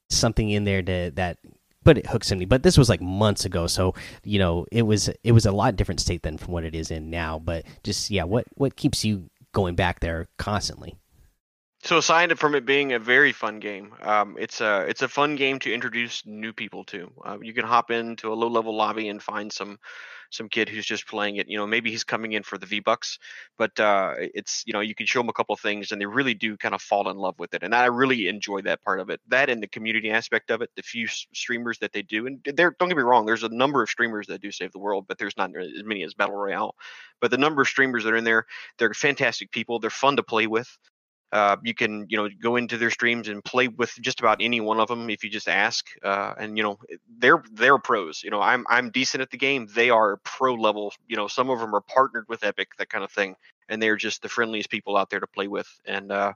[0.09, 1.39] something in there to, that
[1.83, 2.45] but it hooks in me.
[2.45, 3.93] But this was like months ago, so
[4.23, 6.91] you know it was it was a lot different state than from what it is
[6.91, 7.39] in now.
[7.39, 10.95] But just yeah, what what keeps you going back there constantly?
[11.83, 15.35] So aside from it being a very fun game, um, it's a it's a fun
[15.35, 17.11] game to introduce new people to.
[17.25, 19.79] Uh, you can hop into a low level lobby and find some
[20.31, 21.49] some kid who's just playing it.
[21.49, 23.19] You know, maybe he's coming in for the V Bucks,
[23.57, 26.33] but uh, it's you know you can show them a couple things and they really
[26.33, 27.63] do kind of fall in love with it.
[27.63, 29.19] And I really enjoy that part of it.
[29.27, 30.69] That and the community aspect of it.
[30.77, 33.83] The few streamers that they do, and there don't get me wrong, there's a number
[33.83, 36.75] of streamers that do save the world, but there's not as many as Battle Royale.
[37.19, 38.45] But the number of streamers that are in there,
[38.79, 39.79] they're fantastic people.
[39.79, 40.77] They're fun to play with.
[41.33, 44.61] Uh, you can you know go into their streams and play with just about any
[44.61, 45.87] one of them if you just ask.
[46.03, 46.77] Uh, and you know
[47.17, 48.23] they're they're pros.
[48.23, 49.67] You know I'm I'm decent at the game.
[49.73, 50.93] They are pro level.
[51.07, 53.35] You know some of them are partnered with Epic, that kind of thing,
[53.67, 55.67] and they're just the friendliest people out there to play with.
[55.85, 56.33] And uh,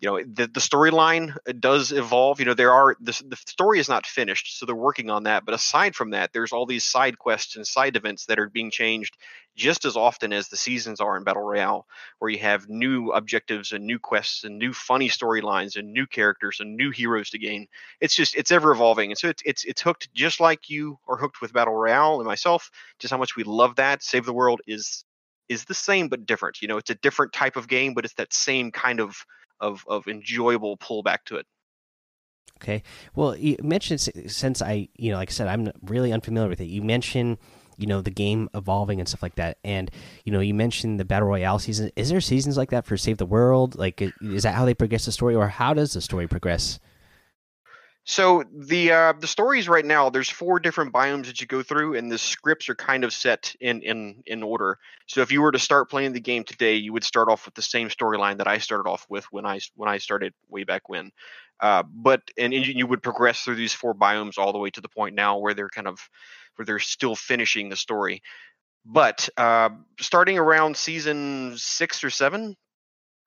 [0.00, 2.40] you know the, the storyline uh, does evolve.
[2.40, 5.44] You know there are the, the story is not finished so they're working on that
[5.44, 8.70] but aside from that there's all these side quests and side events that are being
[8.70, 9.16] changed
[9.56, 11.86] just as often as the seasons are in battle royale
[12.18, 16.58] where you have new objectives and new quests and new funny storylines and new characters
[16.60, 17.66] and new heroes to gain.
[18.00, 21.16] It's just it's ever evolving and so it's it's, it's hooked just like you are
[21.16, 24.02] hooked with battle royale and myself just how much we love that.
[24.02, 25.04] Save the world is
[25.48, 28.14] is the same but different you know it's a different type of game but it's
[28.14, 29.14] that same kind of
[29.60, 31.46] of of enjoyable pullback to it.
[32.62, 32.82] Okay.
[33.14, 36.66] Well, you mentioned since I, you know, like I said, I'm really unfamiliar with it.
[36.66, 37.38] You mentioned,
[37.76, 39.90] you know, the game evolving and stuff like that, and
[40.24, 41.90] you know, you mentioned the battle royale season.
[41.96, 43.76] Is there seasons like that for Save the World?
[43.76, 46.78] Like, is that how they progress the story, or how does the story progress?
[48.06, 51.94] So the uh, the stories right now, there's four different biomes that you go through,
[51.94, 54.78] and the scripts are kind of set in in in order.
[55.06, 57.54] So if you were to start playing the game today, you would start off with
[57.54, 60.88] the same storyline that I started off with when I when I started way back
[60.88, 61.12] when.
[61.60, 64.88] Uh, but and you would progress through these four biomes all the way to the
[64.88, 65.98] point now where they're kind of
[66.56, 68.22] where they're still finishing the story.
[68.84, 72.54] But uh, starting around season six or seven,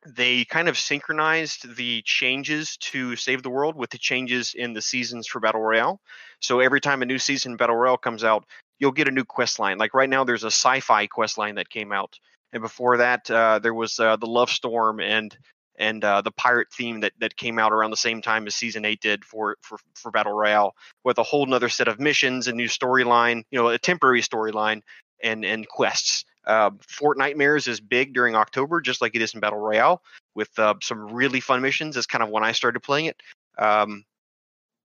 [0.06, 4.82] they kind of synchronized the changes to Save the World with the changes in the
[4.82, 6.00] seasons for Battle Royale.
[6.40, 8.46] So every time a new season Battle Royale comes out,
[8.80, 9.78] you'll get a new quest line.
[9.78, 12.18] Like right now, there's a sci-fi quest line that came out,
[12.54, 15.36] and before that, uh, there was uh, the Love Storm and
[15.80, 18.84] and uh, the pirate theme that, that came out around the same time as season
[18.86, 22.54] eight did for for, for Battle Royale, with a whole nother set of missions, a
[22.54, 24.82] new storyline, you know, a temporary storyline
[25.24, 26.24] and and quests.
[26.48, 30.02] Uh, Fortnitemares is big during October, just like it is in Battle Royale,
[30.34, 31.96] with uh, some really fun missions.
[31.96, 33.22] That's kind of when I started playing it.
[33.60, 34.06] Um,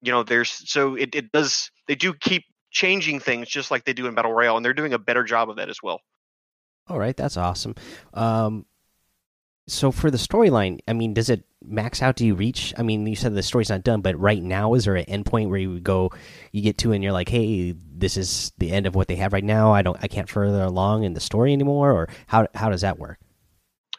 [0.03, 3.93] you know, there's so it, it does they do keep changing things just like they
[3.93, 6.01] do in Battle Royale, and they're doing a better job of that as well.
[6.89, 7.77] All right, that's awesome.
[8.13, 8.67] Um,
[9.69, 12.17] so for the storyline, I mean, does it max out?
[12.17, 12.75] Do you reach?
[12.77, 15.51] I mean, you said the story's not done, but right now, is there an endpoint
[15.51, 16.11] where you go,
[16.51, 19.33] you get to, and you're like, hey, this is the end of what they have
[19.33, 19.73] right now.
[19.73, 22.99] I don't, I can't further along in the story anymore, or how how does that
[22.99, 23.19] work?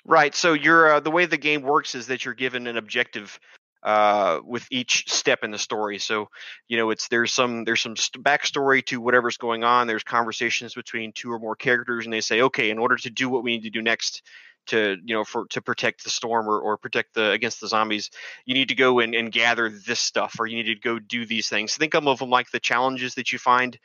[0.06, 0.36] Right.
[0.36, 3.40] So you're uh, the way the game works is that you're given an objective
[3.84, 6.00] uh, with each step in the story.
[6.00, 6.30] So,
[6.68, 9.88] you know, it's there's some there's some backstory to whatever's going on.
[9.88, 13.30] There's conversations between two or more characters, and they say, okay, in order to do
[13.30, 14.24] what we need to do next,
[14.68, 18.10] to you know for to protect the storm or, or protect the against the zombies
[18.46, 21.26] you need to go and, and gather this stuff or you need to go do
[21.26, 21.76] these things.
[21.76, 23.78] Think of them like the challenges that you find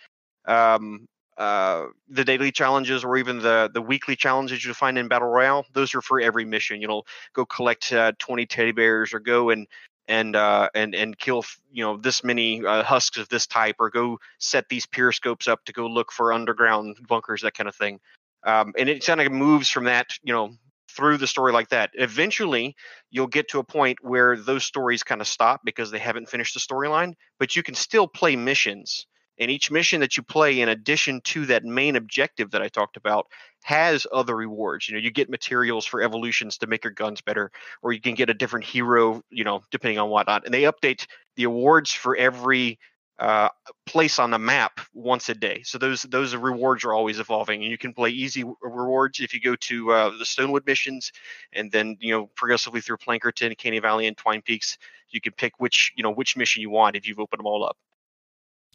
[0.46, 5.28] um, uh, the daily challenges or even the the weekly challenges you find in battle
[5.28, 6.80] royale those are for every mission.
[6.80, 9.66] You know go collect uh, 20 teddy bears or go and
[10.08, 13.90] and uh, and and kill you know this many uh, husks of this type or
[13.90, 18.00] go set these periscopes up to go look for underground bunkers that kind of thing.
[18.44, 20.54] Um, and it kind of moves from that you know
[20.98, 21.90] through the story like that.
[21.94, 22.74] Eventually,
[23.12, 26.54] you'll get to a point where those stories kind of stop because they haven't finished
[26.54, 29.06] the storyline, but you can still play missions.
[29.38, 32.96] And each mission that you play, in addition to that main objective that I talked
[32.96, 33.28] about,
[33.62, 34.88] has other rewards.
[34.88, 38.14] You know, you get materials for evolutions to make your guns better, or you can
[38.14, 40.46] get a different hero, you know, depending on whatnot.
[40.46, 41.06] And they update
[41.36, 42.80] the awards for every
[43.18, 43.48] uh,
[43.86, 45.62] place on the map once a day.
[45.64, 49.40] So those those rewards are always evolving, and you can play easy rewards if you
[49.40, 51.12] go to uh, the Stonewood missions,
[51.52, 54.78] and then you know progressively through Plankerton, Canny Valley, and Twine Peaks.
[55.10, 57.64] You can pick which you know which mission you want if you've opened them all
[57.64, 57.76] up.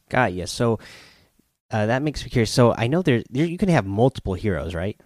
[0.09, 0.45] Got you.
[0.45, 0.79] So
[1.71, 2.51] uh, that makes me curious.
[2.51, 4.99] So I know there, there you can have multiple heroes, right?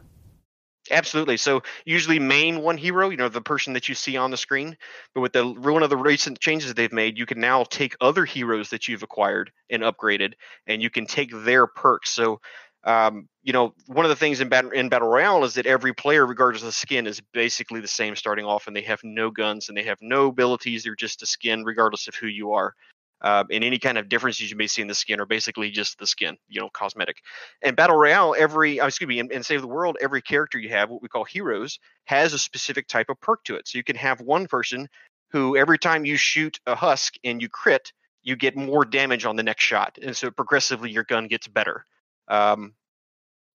[0.92, 1.38] Absolutely.
[1.38, 4.78] So usually main one hero, you know, the person that you see on the screen.
[5.14, 8.26] But with the one of the recent changes they've made, you can now take other
[8.26, 10.34] heroes that you've acquired and upgraded,
[10.66, 12.12] and you can take their perks.
[12.12, 12.40] So
[12.84, 15.94] um, you know, one of the things in battle in battle royale is that every
[15.94, 19.30] player, regardless of the skin, is basically the same starting off, and they have no
[19.30, 20.84] guns and they have no abilities.
[20.84, 22.74] They're just a skin, regardless of who you are.
[23.22, 25.98] Uh, and any kind of differences you may see in the skin are basically just
[25.98, 27.18] the skin, you know, cosmetic.
[27.64, 30.90] And Battle Royale, every, uh, excuse me, in, Save the World, every character you have,
[30.90, 33.68] what we call heroes, has a specific type of perk to it.
[33.68, 34.88] So you can have one person
[35.32, 39.36] who, every time you shoot a husk and you crit, you get more damage on
[39.36, 39.98] the next shot.
[40.02, 41.86] And so progressively your gun gets better.
[42.28, 42.74] Um,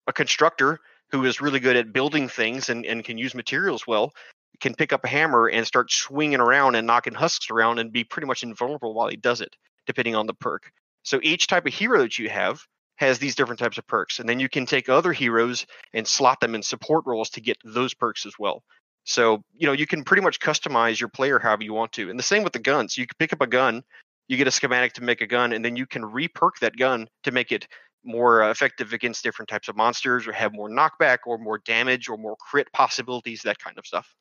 [0.07, 4.12] a constructor who is really good at building things and, and can use materials well
[4.60, 8.04] can pick up a hammer and start swinging around and knocking husks around and be
[8.04, 10.70] pretty much invulnerable while he does it, depending on the perk.
[11.02, 12.62] So each type of hero that you have
[12.96, 16.40] has these different types of perks, and then you can take other heroes and slot
[16.40, 18.62] them in support roles to get those perks as well.
[19.04, 22.18] So you know you can pretty much customize your player however you want to, and
[22.18, 22.96] the same with the guns.
[22.96, 23.82] You can pick up a gun,
[24.28, 27.08] you get a schematic to make a gun, and then you can reperk that gun
[27.24, 27.66] to make it
[28.04, 32.08] more uh, effective against different types of monsters, or have more knockback, or more damage,
[32.08, 34.14] or more crit possibilities, that kind of stuff.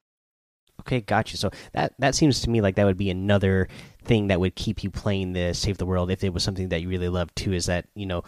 [0.82, 1.38] Okay, gotcha.
[1.38, 3.68] So that that seems to me like that would be another
[4.04, 6.82] thing that would keep you playing the Save the World if it was something that
[6.82, 7.54] you really loved too.
[7.54, 8.24] Is that you know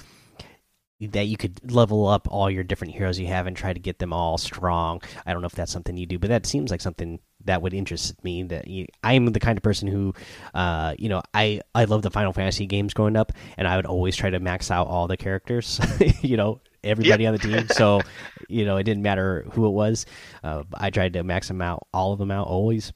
[1.01, 3.99] that you could level up all your different heroes you have and try to get
[3.99, 5.01] them all strong.
[5.25, 7.73] I don't know if that's something you do, but that seems like something that would
[7.73, 8.43] interest me.
[8.43, 10.13] That you, I'm the kind of person who,
[10.53, 13.85] uh, you know, I I love the Final Fantasy games growing up, and I would
[13.85, 15.79] always try to max out all the characters.
[16.21, 17.33] you know, everybody yep.
[17.33, 17.67] on the team.
[17.69, 18.01] So,
[18.49, 20.05] you know, it didn't matter who it was.
[20.43, 22.93] Uh, I tried to max them out, all of them out, always.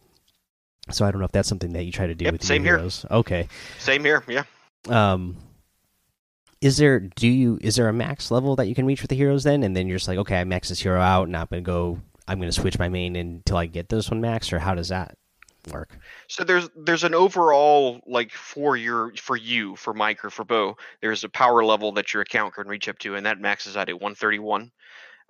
[0.90, 2.64] So I don't know if that's something that you try to do yep, with same
[2.64, 3.02] your heroes.
[3.02, 3.18] Here.
[3.18, 3.48] Okay.
[3.80, 4.24] Same here.
[4.28, 4.44] Yeah.
[4.90, 5.38] Um.
[6.60, 9.16] Is there do you is there a max level that you can reach with the
[9.16, 11.46] heroes then, and then you're just like, okay, I max this hero out, and I'm
[11.50, 14.74] gonna go, I'm gonna switch my main until I get this one max, or how
[14.74, 15.18] does that
[15.68, 15.98] work?
[16.28, 20.78] So there's there's an overall like for your for you for Mike or for Bo,
[21.02, 23.90] there's a power level that your account can reach up to, and that maxes out
[23.90, 24.72] at 131.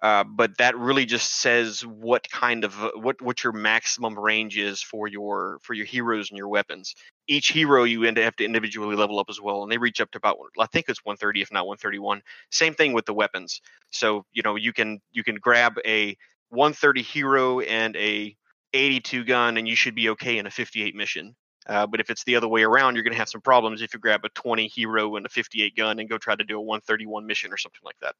[0.02, 4.80] Uh, but that really just says what kind of what what your maximum range is
[4.80, 6.94] for your for your heroes and your weapons.
[7.28, 10.12] Each hero you end have to individually level up as well, and they reach up
[10.12, 12.22] to about I think it's 130 if not 131.
[12.52, 13.60] Same thing with the weapons.
[13.90, 16.16] So you know you can you can grab a
[16.50, 18.36] 130 hero and a
[18.74, 21.36] 82 gun, and you should be okay in a 58 mission.
[21.68, 23.94] Uh, but if it's the other way around, you're going to have some problems if
[23.94, 26.62] you grab a 20 hero and a 58 gun and go try to do a
[26.62, 28.16] 131 mission or something like that.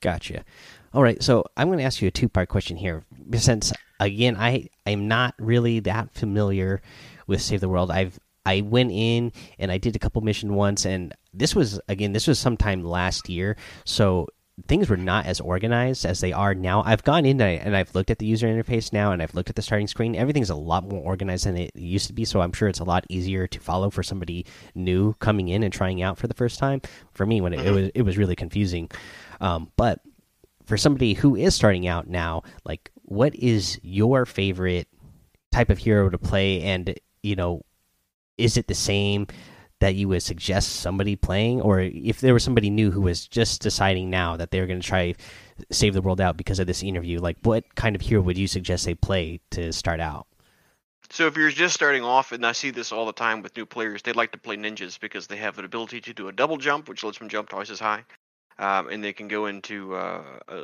[0.00, 0.44] Gotcha.
[0.92, 3.04] All right, so I'm going to ask you a two part question here.
[3.34, 6.82] Since again, I I'm not really that familiar
[7.26, 7.90] with Save the World.
[7.90, 12.12] I've I went in and I did a couple mission once, and this was again
[12.12, 14.28] this was sometime last year, so
[14.68, 16.82] things were not as organized as they are now.
[16.84, 19.56] I've gone in and I've looked at the user interface now, and I've looked at
[19.56, 20.14] the starting screen.
[20.14, 22.84] Everything's a lot more organized than it used to be, so I'm sure it's a
[22.84, 26.58] lot easier to follow for somebody new coming in and trying out for the first
[26.58, 26.80] time.
[27.12, 27.74] For me, when it, it mm-hmm.
[27.74, 28.90] was it was really confusing.
[29.40, 30.00] Um, but
[30.64, 34.88] for somebody who is starting out now, like what is your favorite
[35.52, 37.62] type of hero to play, and you know,
[38.38, 39.26] is it the same
[39.84, 43.60] that you would suggest somebody playing, or if there was somebody new who was just
[43.60, 45.14] deciding now that they were going to try
[45.70, 48.48] save the world out because of this interview, like what kind of hero would you
[48.48, 50.26] suggest they play to start out?
[51.10, 53.66] So if you're just starting off, and I see this all the time with new
[53.66, 56.56] players, they like to play ninjas because they have an ability to do a double
[56.56, 58.04] jump, which lets them jump twice as high.
[58.58, 60.22] Um, and they can go into uh,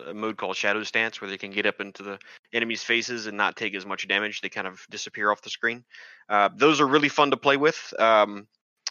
[0.08, 2.18] a mode called Shadow Stance, where they can get up into the
[2.54, 4.40] enemy's faces and not take as much damage.
[4.40, 5.84] They kind of disappear off the screen.
[6.26, 7.92] Uh, those are really fun to play with.
[7.98, 8.46] Um,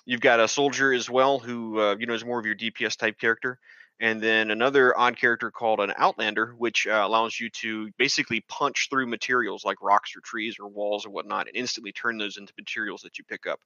[0.10, 2.98] you've got a soldier as well, who uh, you know is more of your DPS
[2.98, 3.60] type character,
[4.00, 8.88] and then another odd character called an Outlander, which uh, allows you to basically punch
[8.90, 12.52] through materials like rocks or trees or walls or whatnot, and instantly turn those into
[12.58, 13.60] materials that you pick up.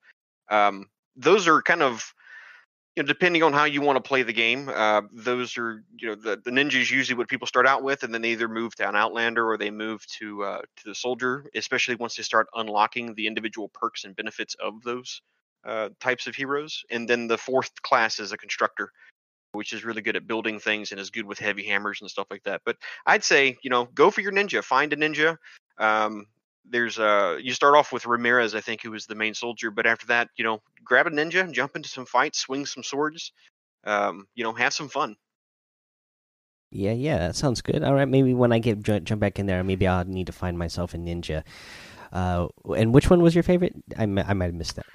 [0.51, 2.13] Um, those are kind of
[2.97, 6.09] you know, depending on how you want to play the game, uh, those are you
[6.09, 8.49] know the the ninja is usually what people start out with, and then they either
[8.49, 12.23] move to an outlander or they move to uh, to the soldier, especially once they
[12.23, 15.21] start unlocking the individual perks and benefits of those
[15.65, 16.83] uh, types of heroes.
[16.89, 18.91] And then the fourth class is a constructor,
[19.53, 22.27] which is really good at building things and is good with heavy hammers and stuff
[22.29, 22.61] like that.
[22.65, 25.37] But I'd say you know go for your ninja, find a ninja.
[25.77, 26.27] Um,
[26.69, 29.85] there's uh you start off with Ramirez, I think, who was the main soldier, but
[29.85, 33.31] after that, you know, grab a ninja, and jump into some fights, swing some swords,
[33.85, 35.15] um, you know, have some fun.
[36.71, 37.83] Yeah, yeah, that sounds good.
[37.83, 40.57] All right, maybe when I get jump back in there, maybe I'll need to find
[40.57, 41.43] myself a ninja.
[42.11, 43.75] Uh, and which one was your favorite?
[43.97, 44.85] I, I might have missed that.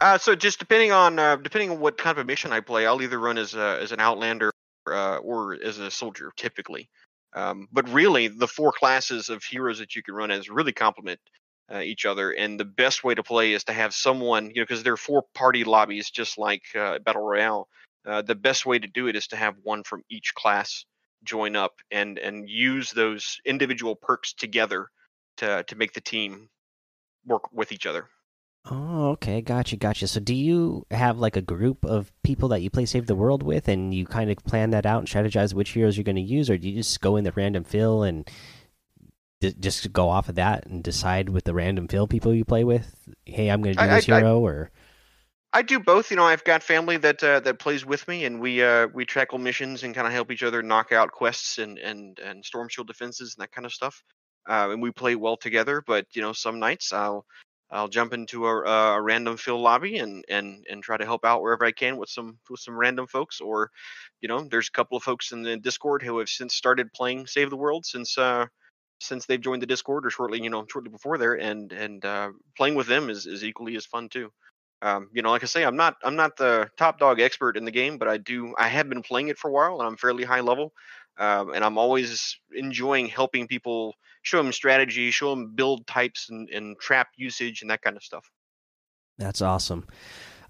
[0.00, 2.86] Uh, so just depending on uh, depending on what kind of a mission I play,
[2.86, 4.50] I'll either run as a, as an outlander
[4.90, 6.88] uh, or as a soldier, typically.
[7.34, 11.20] Um, but really, the four classes of heroes that you can run as really complement
[11.72, 12.30] uh, each other.
[12.30, 14.98] And the best way to play is to have someone, you know, because there are
[14.98, 17.68] four party lobbies, just like uh, Battle Royale.
[18.06, 20.84] Uh, the best way to do it is to have one from each class
[21.24, 24.88] join up and and use those individual perks together
[25.38, 26.48] to to make the team
[27.24, 28.08] work with each other.
[28.70, 30.06] Oh, okay, gotcha, gotcha.
[30.08, 33.42] So, do you have like a group of people that you play Save the World
[33.42, 36.22] with, and you kind of plan that out and strategize which heroes you're going to
[36.22, 38.28] use, or do you just go in the random fill and
[39.60, 43.06] just go off of that and decide with the random fill people you play with?
[43.26, 44.70] Hey, I'm going to do I, this I, hero, I, or
[45.52, 46.10] I do both.
[46.10, 49.04] You know, I've got family that uh, that plays with me, and we uh, we
[49.04, 52.70] tackle missions and kind of help each other knock out quests and and and storm
[52.70, 54.02] shield defenses and that kind of stuff.
[54.48, 55.82] Uh, and we play well together.
[55.86, 57.26] But you know, some nights I'll
[57.70, 61.42] I'll jump into a, a, random fill lobby and, and and try to help out
[61.42, 63.40] wherever I can with some with some random folks.
[63.40, 63.70] Or,
[64.20, 67.26] you know, there's a couple of folks in the Discord who have since started playing
[67.26, 68.46] Save the World since uh,
[69.00, 72.30] since they've joined the Discord or shortly, you know, shortly before there, and and uh,
[72.56, 74.30] playing with them is, is equally as fun too.
[74.82, 77.64] Um, you know, like I say, I'm not I'm not the top dog expert in
[77.64, 79.96] the game, but I do I have been playing it for a while and I'm
[79.96, 80.72] fairly high level,
[81.18, 86.48] um, and I'm always enjoying helping people show them strategy, show them build types and,
[86.50, 88.30] and trap usage and that kind of stuff.
[89.18, 89.86] That's awesome.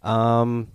[0.03, 0.69] Um,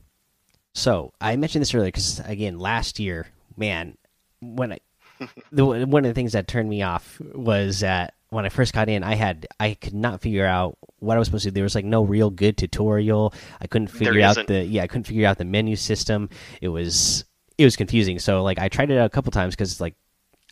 [0.73, 3.27] so I mentioned this earlier because again, last year,
[3.57, 3.97] man,
[4.41, 4.79] when I
[5.51, 8.89] the one of the things that turned me off was that when I first got
[8.89, 11.55] in, I had I could not figure out what I was supposed to do.
[11.55, 13.33] There was like no real good tutorial.
[13.59, 16.29] I couldn't figure out the yeah, I couldn't figure out the menu system.
[16.61, 17.25] It was
[17.59, 18.19] it was confusing.
[18.19, 19.95] So like I tried it out a couple times because like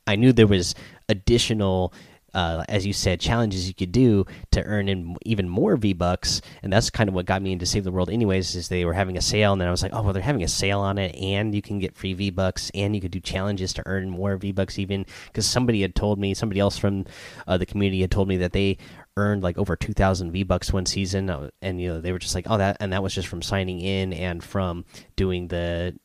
[0.05, 0.75] I knew there was
[1.07, 1.93] additional
[2.33, 6.41] uh, as you said, challenges you could do to earn in even more V Bucks,
[6.61, 8.11] and that's kind of what got me into Save the World.
[8.11, 10.21] Anyways, is they were having a sale, and then I was like, oh well, they're
[10.21, 13.11] having a sale on it, and you can get free V Bucks, and you could
[13.11, 16.77] do challenges to earn more V Bucks, even because somebody had told me, somebody else
[16.77, 17.05] from
[17.47, 18.77] uh, the community had told me that they
[19.15, 22.35] earned like over 2000 V Bucks one season, uh, and you know they were just
[22.35, 24.85] like, oh that, and that was just from signing in and from
[25.15, 25.97] doing the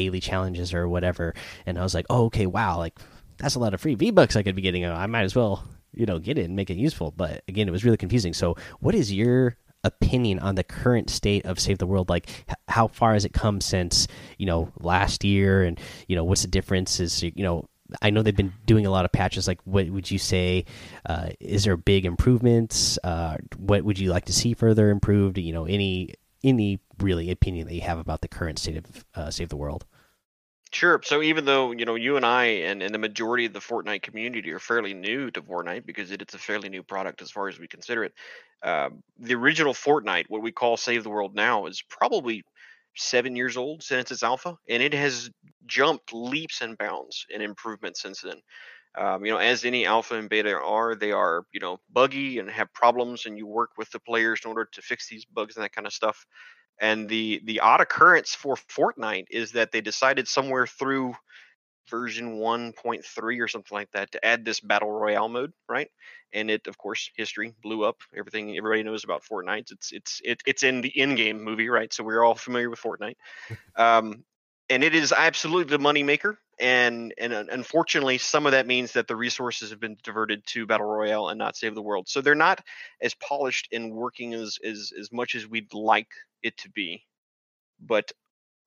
[0.00, 1.34] daily challenges or whatever,
[1.66, 2.98] and I was like, oh okay, wow, like
[3.40, 4.84] that's a lot of free V Bucks I could be getting.
[4.84, 7.12] I might as well, you know, get it and make it useful.
[7.16, 8.34] But again, it was really confusing.
[8.34, 12.08] So, what is your opinion on the current state of Save the World?
[12.08, 12.28] Like,
[12.68, 14.06] how far has it come since
[14.38, 15.64] you know last year?
[15.64, 17.00] And you know, what's the difference?
[17.00, 17.68] Is you know,
[18.02, 19.48] I know they've been doing a lot of patches.
[19.48, 20.66] Like, what would you say?
[21.06, 22.98] Uh, is there big improvements?
[23.02, 25.38] Uh, what would you like to see further improved?
[25.38, 29.30] You know, any any really opinion that you have about the current state of uh,
[29.30, 29.86] Save the World?
[30.72, 31.00] Sure.
[31.02, 34.02] So even though you know you and I and, and the majority of the Fortnite
[34.02, 37.48] community are fairly new to Fortnite because it, it's a fairly new product as far
[37.48, 38.12] as we consider it,
[38.62, 42.44] uh, the original Fortnite, what we call Save the World now, is probably
[42.96, 45.30] seven years old since its alpha, and it has
[45.66, 48.40] jumped leaps and bounds in improvement since then.
[48.98, 52.50] Um, you know, as any alpha and beta are, they are you know buggy and
[52.50, 55.64] have problems, and you work with the players in order to fix these bugs and
[55.64, 56.26] that kind of stuff.
[56.80, 61.14] And the the odd occurrence for Fortnite is that they decided somewhere through
[61.90, 65.90] version 1.3 or something like that to add this battle royale mode, right?
[66.32, 68.00] And it, of course, history blew up.
[68.16, 69.72] Everything everybody knows about Fortnite.
[69.72, 71.92] It's it's it, it's in the in-game movie, right?
[71.92, 73.16] So we're all familiar with Fortnite.
[73.76, 74.24] Um,
[74.70, 76.38] and it is absolutely the money maker.
[76.58, 80.86] And and unfortunately, some of that means that the resources have been diverted to battle
[80.86, 82.08] royale and not save the world.
[82.08, 82.62] So they're not
[83.02, 86.08] as polished and working as as as much as we'd like
[86.42, 87.02] it to be.
[87.80, 88.12] But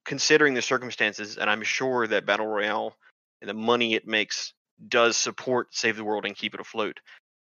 [0.06, 2.96] considering the circumstances, and I'm sure that battle royale
[3.42, 4.54] and the money it makes
[4.88, 7.00] does support save the world and keep it afloat.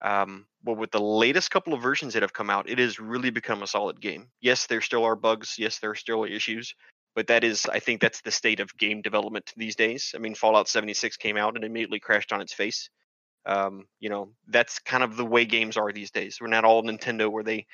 [0.01, 3.29] Um, but with the latest couple of versions that have come out, it has really
[3.29, 4.27] become a solid game.
[4.41, 5.55] Yes, there still are bugs.
[5.57, 6.75] Yes, there are still issues
[7.15, 10.13] but that is i think that's the state of game development these days.
[10.15, 12.89] I mean fallout 76 came out and immediately crashed on its face.
[13.45, 16.37] Um, you know that's kind of the way games are these days.
[16.39, 17.65] We're not all nintendo where they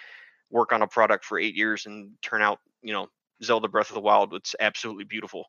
[0.49, 3.07] work on a product for eight years and turn out you know
[3.43, 4.33] zelda breath of the wild.
[4.33, 5.45] It's absolutely beautiful.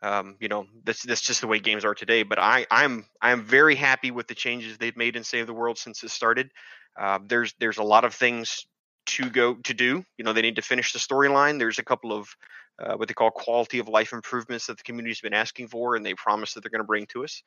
[0.00, 3.42] Um, you know that's that's just the way games are today but i i'm i'm
[3.42, 6.50] very happy with the changes they've made in save the world since it started.
[6.98, 8.66] Uh, there's there's a lot of things
[9.06, 10.04] to go to do.
[10.16, 11.58] You know they need to finish the storyline.
[11.58, 12.28] There's a couple of
[12.78, 16.04] uh, what they call quality of life improvements that the community's been asking for and
[16.04, 17.42] they promise that they're going to bring to us.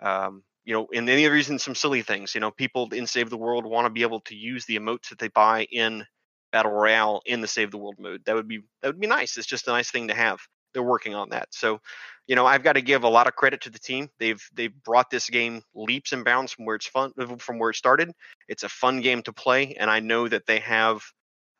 [0.00, 2.34] Um, you know, and any reason some silly things.
[2.34, 5.10] You know, people in Save the World want to be able to use the emotes
[5.10, 6.04] that they buy in
[6.52, 8.22] Battle Royale in the Save the World mode.
[8.24, 9.36] That would be that would be nice.
[9.36, 10.40] It's just a nice thing to have.
[10.72, 11.48] They're working on that.
[11.50, 11.80] So,
[12.26, 14.08] you know, I've got to give a lot of credit to the team.
[14.18, 17.76] They've they've brought this game leaps and bounds from where it's fun from where it
[17.76, 18.12] started.
[18.48, 21.02] It's a fun game to play, and I know that they have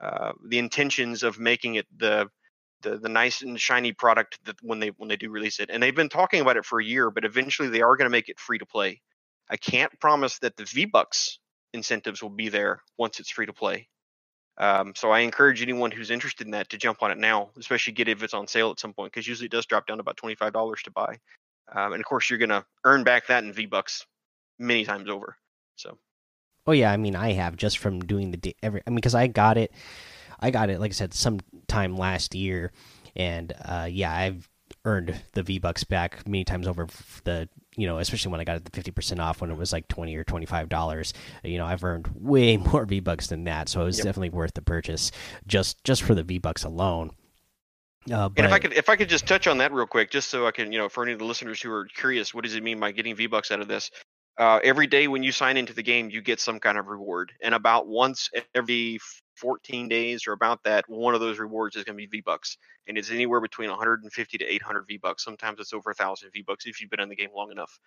[0.01, 2.29] uh, the intentions of making it the
[2.85, 5.71] the the nice and shiny product that when they when they do release it.
[5.71, 8.11] And they've been talking about it for a year, but eventually they are going to
[8.11, 9.01] make it free to play.
[9.51, 11.39] I can't promise that the V Bucks
[11.73, 13.89] incentives will be there once it's free to play.
[14.57, 17.93] Um, so I encourage anyone who's interested in that to jump on it now, especially
[17.93, 19.97] get it if it's on sale at some point, because usually it does drop down
[19.97, 21.19] to about twenty five dollars to buy.
[21.75, 24.07] Um, and of course, you're going to earn back that in V Bucks
[24.59, 25.37] many times over.
[25.77, 25.99] So.
[26.67, 28.81] Oh yeah, I mean I have just from doing the every.
[28.87, 29.73] I mean because I got it
[30.41, 32.73] I got it, like I said, sometime last year,
[33.17, 34.49] and uh, yeah, I've
[34.85, 36.87] earned the V Bucks back many times over.
[37.25, 39.73] The you know, especially when I got it the fifty percent off when it was
[39.73, 41.13] like twenty or twenty five dollars.
[41.43, 44.07] You know, I've earned way more V Bucks than that, so it was yep.
[44.07, 45.11] definitely worth the purchase
[45.47, 47.11] just just for the V Bucks alone.
[48.11, 50.29] Uh, and if I could, if I could just touch on that real quick, just
[50.29, 52.55] so I can, you know, for any of the listeners who are curious, what does
[52.55, 53.91] it mean by getting V Bucks out of this?
[54.37, 57.33] Uh, every day when you sign into the game, you get some kind of reward,
[57.43, 58.99] and about once every
[59.37, 62.57] 14 days or about that, one of those rewards is going to be V Bucks,
[62.87, 65.25] and it's anywhere between 150 to 800 V Bucks.
[65.25, 67.79] Sometimes it's over a thousand V Bucks if you've been in the game long enough.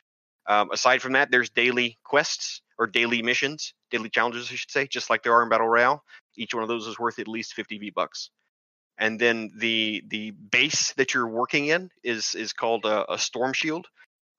[0.48, 4.88] Um, aside from that, there's daily quests or daily missions, daily challenges, I should say,
[4.88, 6.04] just like there are in Battle Royale.
[6.38, 8.30] Each one of those is worth at least 50 V Bucks.
[8.98, 13.54] And then the the base that you're working in is is called a, a storm
[13.54, 13.88] shield,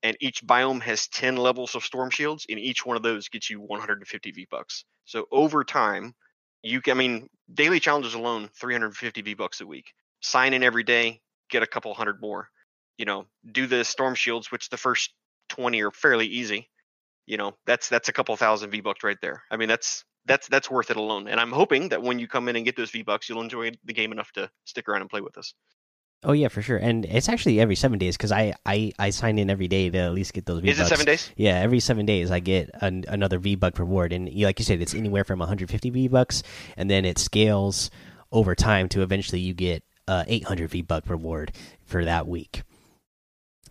[0.02, 3.50] and each biome has 10 levels of storm shields, and each one of those gets
[3.50, 4.84] you 150 V Bucks.
[5.04, 6.14] So over time,
[6.62, 9.92] you I mean, daily challenges alone, 350 V bucks a week.
[10.20, 12.48] Sign in every day, get a couple hundred more.
[12.96, 15.12] You know, do the storm shields, which the first
[15.50, 16.68] 20 are fairly easy.
[17.26, 19.42] You know, that's that's a couple thousand V bucks right there.
[19.50, 21.28] I mean, that's that's that's worth it alone.
[21.28, 23.72] And I'm hoping that when you come in and get those V bucks, you'll enjoy
[23.84, 25.54] the game enough to stick around and play with us.
[26.24, 29.38] Oh yeah, for sure, and it's actually every seven days because I, I I sign
[29.38, 30.70] in every day to at least get those V.
[30.70, 31.30] Is it seven days?
[31.36, 34.82] Yeah, every seven days I get an, another V buck reward, and like you said,
[34.82, 36.42] it's anywhere from 150 V bucks,
[36.76, 37.90] and then it scales
[38.32, 41.52] over time to eventually you get uh, 800 V buck reward
[41.84, 42.62] for that week.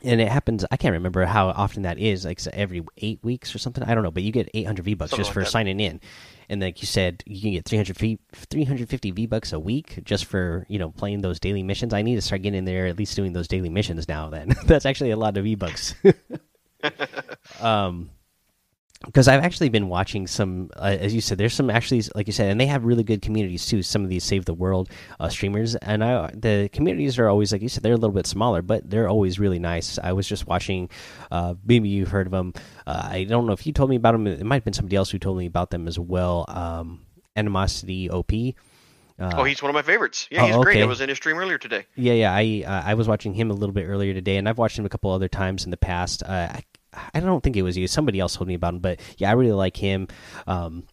[0.03, 0.65] And it happens.
[0.71, 2.25] I can't remember how often that is.
[2.25, 3.83] Like every eight weeks or something.
[3.83, 5.49] I don't know, but you get 800 V bucks just like for that.
[5.49, 5.99] signing in
[6.49, 10.25] and like you said, you can get 300 v, 350 V bucks a week just
[10.25, 11.93] for you know playing those daily missions.
[11.93, 14.29] I need to start getting in there at least doing those daily missions now.
[14.29, 15.93] Then that's actually a lot of V bucks.
[17.59, 18.09] um,
[19.05, 22.33] because I've actually been watching some, uh, as you said, there's some actually, like you
[22.33, 23.83] said, and they have really good communities too.
[23.83, 24.89] Some of these Save the World
[25.19, 28.25] uh, streamers, and I, the communities are always, like you said, they're a little bit
[28.25, 29.99] smaller, but they're always really nice.
[30.01, 30.89] I was just watching,
[31.29, 32.53] uh, maybe you've heard of them.
[32.87, 34.25] Uh, I don't know if you told me about them.
[34.25, 36.45] It might have been somebody else who told me about them as well.
[36.47, 37.01] Um,
[37.35, 38.31] Animosity OP.
[39.19, 40.27] Uh, oh, he's one of my favorites.
[40.29, 40.73] Yeah, he's oh, okay.
[40.73, 40.81] great.
[40.81, 41.85] I was in his stream earlier today.
[41.95, 42.33] Yeah, yeah.
[42.33, 44.85] I uh, I was watching him a little bit earlier today, and I've watched him
[44.85, 46.21] a couple other times in the past.
[46.23, 46.63] Uh, I
[47.13, 47.87] I don't think it was you.
[47.87, 50.07] Somebody else told me about him, but yeah, I really like him.
[50.45, 50.83] Um,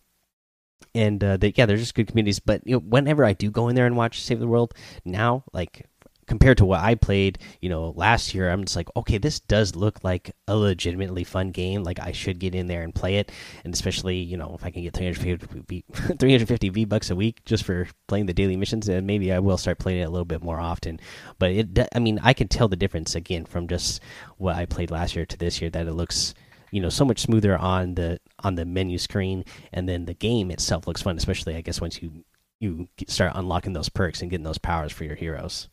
[0.95, 2.41] and uh, they, yeah, they're just good communities.
[2.41, 4.75] But you know, whenever I do go in there and watch Save the World
[5.05, 5.89] now, like
[6.27, 9.77] compared to what I played, you know, last year, I'm just like, okay, this does
[9.77, 11.83] look like a legitimately fun game.
[11.83, 13.33] Like I should get in there and play it,
[13.65, 17.45] and especially, you know, if I can get 350 V, 350 V bucks a week
[17.45, 20.25] just for playing the daily missions, and maybe I will start playing it a little
[20.25, 21.01] bit more often.
[21.39, 24.01] But it, I mean, I can tell the difference again from just
[24.39, 26.35] what I played last year to this year that it looks
[26.71, 30.51] you know so much smoother on the on the menu screen and then the game
[30.51, 32.25] itself looks fun especially i guess once you
[32.59, 35.69] you start unlocking those perks and getting those powers for your heroes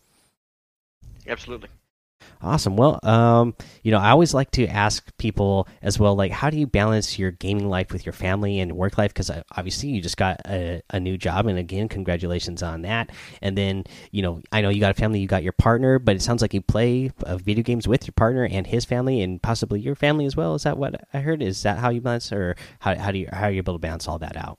[1.31, 1.69] Absolutely.
[2.43, 2.75] Awesome.
[2.75, 6.57] Well, um, you know, I always like to ask people as well, like, how do
[6.57, 9.13] you balance your gaming life with your family and work life?
[9.13, 13.11] Because uh, obviously, you just got a, a, new job, and again, congratulations on that.
[13.41, 16.15] And then, you know, I know you got a family, you got your partner, but
[16.15, 19.41] it sounds like you play uh, video games with your partner and his family, and
[19.41, 20.55] possibly your family as well.
[20.55, 21.41] Is that what I heard?
[21.43, 23.79] Is that how you balance, or how how do you how are you able to
[23.79, 24.57] balance all that out?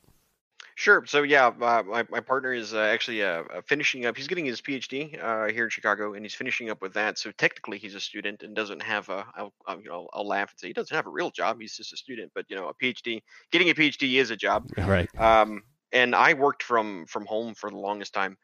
[0.83, 1.07] Sure.
[1.07, 4.17] So yeah, uh, my my partner is uh, actually uh, uh finishing up.
[4.17, 7.19] He's getting his PhD uh, here in Chicago, and he's finishing up with that.
[7.19, 9.25] So technically, he's a student and doesn't have a.
[9.37, 11.61] I'll, I'll, you know, I'll laugh and say he doesn't have a real job.
[11.61, 12.33] He's just a student.
[12.35, 13.23] But you know, a PhD,
[13.53, 14.69] getting a PhD is a job.
[14.77, 15.09] Right.
[15.21, 15.63] Um,
[15.93, 18.37] and I worked from from home for the longest time,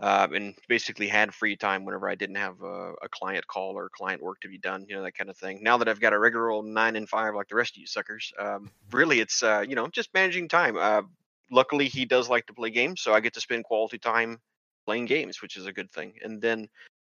[0.00, 3.90] uh, and basically had free time whenever I didn't have a, a client call or
[3.90, 4.86] client work to be done.
[4.88, 5.62] You know, that kind of thing.
[5.62, 7.86] Now that I've got a regular old nine and five like the rest of you
[7.86, 11.04] suckers, um, really, it's uh, you know just managing time.
[11.50, 14.40] Luckily he does like to play games, so I get to spend quality time
[14.86, 16.14] playing games, which is a good thing.
[16.22, 16.68] And then,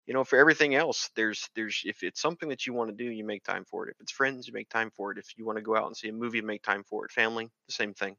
[0.06, 3.10] you know, for everything else, there's there's if it's something that you want to do,
[3.10, 3.92] you make time for it.
[3.92, 5.18] If it's friends, you make time for it.
[5.18, 7.12] If you want to go out and see a movie, make time for it.
[7.12, 8.16] Family, the same thing.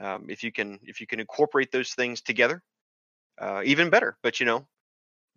[0.00, 2.62] Um, if you can if you can incorporate those things together,
[3.40, 4.16] uh, even better.
[4.22, 4.66] But you know,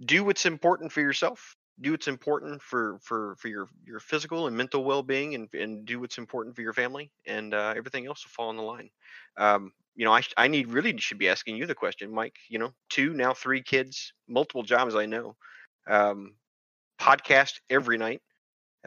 [0.06, 1.56] do what's important for yourself.
[1.82, 5.86] Do what's important for for for your your physical and mental well being, and and
[5.86, 8.90] do what's important for your family, and uh, everything else will fall in the line.
[9.38, 12.36] Um, you know, I I need really should be asking you the question, Mike.
[12.50, 14.96] You know, two now three kids, multiple jobs.
[14.96, 15.36] I know,
[15.88, 16.36] um,
[17.00, 18.22] podcast every night,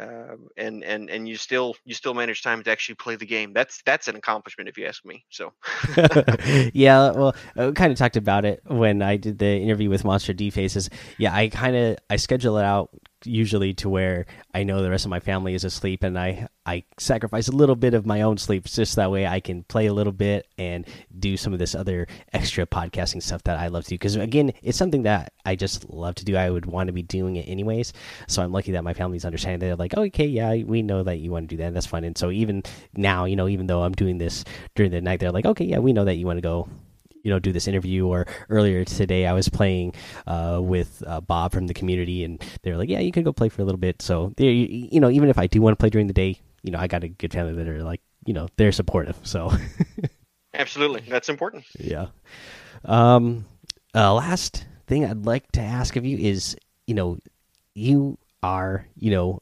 [0.01, 3.53] uh, and and and you still you still manage time to actually play the game.
[3.53, 5.25] That's that's an accomplishment, if you ask me.
[5.31, 5.53] So,
[6.75, 10.33] yeah, well, I kind of talked about it when I did the interview with Monster
[10.33, 10.91] D Faces.
[11.19, 12.91] Yeah, I kind of I schedule it out
[13.25, 16.85] usually to where I know the rest of my family is asleep and I I
[16.99, 19.95] sacrifice a little bit of my own sleep just that way I can play a
[19.95, 20.87] little bit and
[21.19, 23.95] do some of this other extra podcasting stuff that I love to do.
[23.95, 26.37] Because again it's something that I just love to do.
[26.37, 27.93] I would want to be doing it anyways.
[28.29, 31.17] So I'm lucky that my family's understanding they're like oh, okay yeah we know that
[31.17, 32.05] you want to do that that's fine.
[32.05, 32.63] And so even
[32.95, 34.45] now you know even though I'm doing this
[34.75, 36.69] during the night they're like okay yeah we know that you want to go
[37.27, 39.93] you know do this interview or earlier today i was playing
[40.29, 43.33] uh, with uh, bob from the community and they were like yeah you can go
[43.33, 44.01] play for a little bit.
[44.01, 46.71] So they you know even if i do want to play during the day you
[46.71, 49.53] know i got a good family that are like you know they're supportive so.
[50.55, 51.03] Absolutely.
[51.07, 51.65] That's important.
[51.79, 52.07] Yeah.
[52.85, 53.45] Um
[53.95, 56.57] uh, last thing i'd like to ask of you is
[56.87, 57.19] you know
[57.75, 59.41] you are you know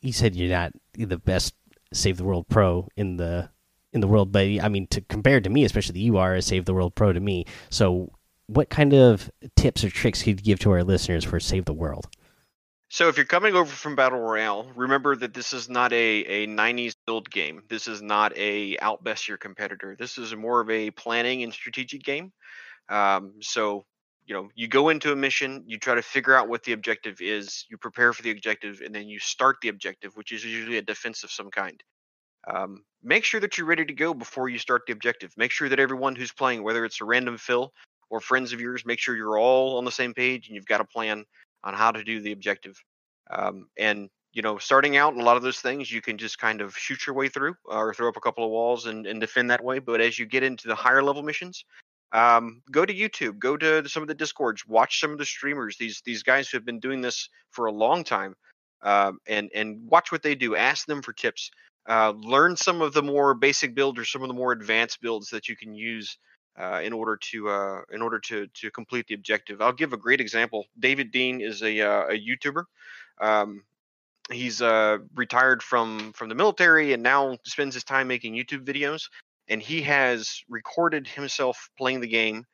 [0.00, 1.54] you said you're not the best
[1.92, 3.50] save the world pro in the
[3.96, 6.66] in the world, but I mean, to compared to me, especially you are a Save
[6.66, 7.46] the World Pro to me.
[7.70, 8.12] So,
[8.46, 11.72] what kind of tips or tricks could you give to our listeners for Save the
[11.72, 12.06] World?
[12.88, 16.46] So, if you're coming over from Battle Royale, remember that this is not a, a
[16.46, 17.62] 90s build game.
[17.68, 19.96] This is not a outbest your competitor.
[19.98, 22.32] This is more of a planning and strategic game.
[22.88, 23.84] Um, so,
[24.26, 27.20] you know, you go into a mission, you try to figure out what the objective
[27.20, 30.78] is, you prepare for the objective, and then you start the objective, which is usually
[30.78, 31.82] a defense of some kind.
[32.46, 35.32] Um, make sure that you're ready to go before you start the objective.
[35.36, 37.72] Make sure that everyone who's playing, whether it's a random fill
[38.10, 40.80] or friends of yours, make sure you're all on the same page and you've got
[40.80, 41.24] a plan
[41.64, 42.80] on how to do the objective.
[43.30, 46.60] Um, and you know, starting out, a lot of those things you can just kind
[46.60, 49.50] of shoot your way through or throw up a couple of walls and, and defend
[49.50, 49.78] that way.
[49.78, 51.64] But as you get into the higher level missions,
[52.12, 55.78] um, go to YouTube, go to some of the discords, watch some of the streamers.
[55.78, 58.34] These these guys who have been doing this for a long time,
[58.82, 60.54] um, and and watch what they do.
[60.54, 61.50] Ask them for tips.
[61.88, 65.30] Uh, learn some of the more basic builds or some of the more advanced builds
[65.30, 66.18] that you can use
[66.58, 69.60] uh, in order to uh, in order to to complete the objective.
[69.60, 70.66] I'll give a great example.
[70.78, 72.64] David Dean is a uh, a YouTuber.
[73.20, 73.62] Um,
[74.30, 79.08] he's uh, retired from from the military and now spends his time making YouTube videos.
[79.48, 82.44] And he has recorded himself playing the game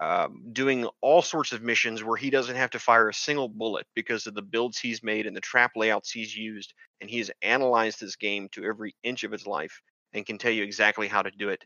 [0.00, 3.86] um, doing all sorts of missions where he doesn't have to fire a single bullet
[3.94, 6.74] because of the builds he's made and the trap layouts he's used.
[7.00, 9.80] And he has analyzed this game to every inch of its life
[10.12, 11.64] and can tell you exactly how to do it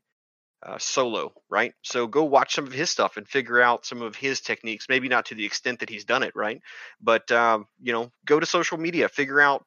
[0.62, 1.72] uh, solo, right?
[1.82, 4.86] So go watch some of his stuff and figure out some of his techniques.
[4.88, 6.60] Maybe not to the extent that he's done it, right?
[7.00, 9.64] But uh, you know, go to social media, figure out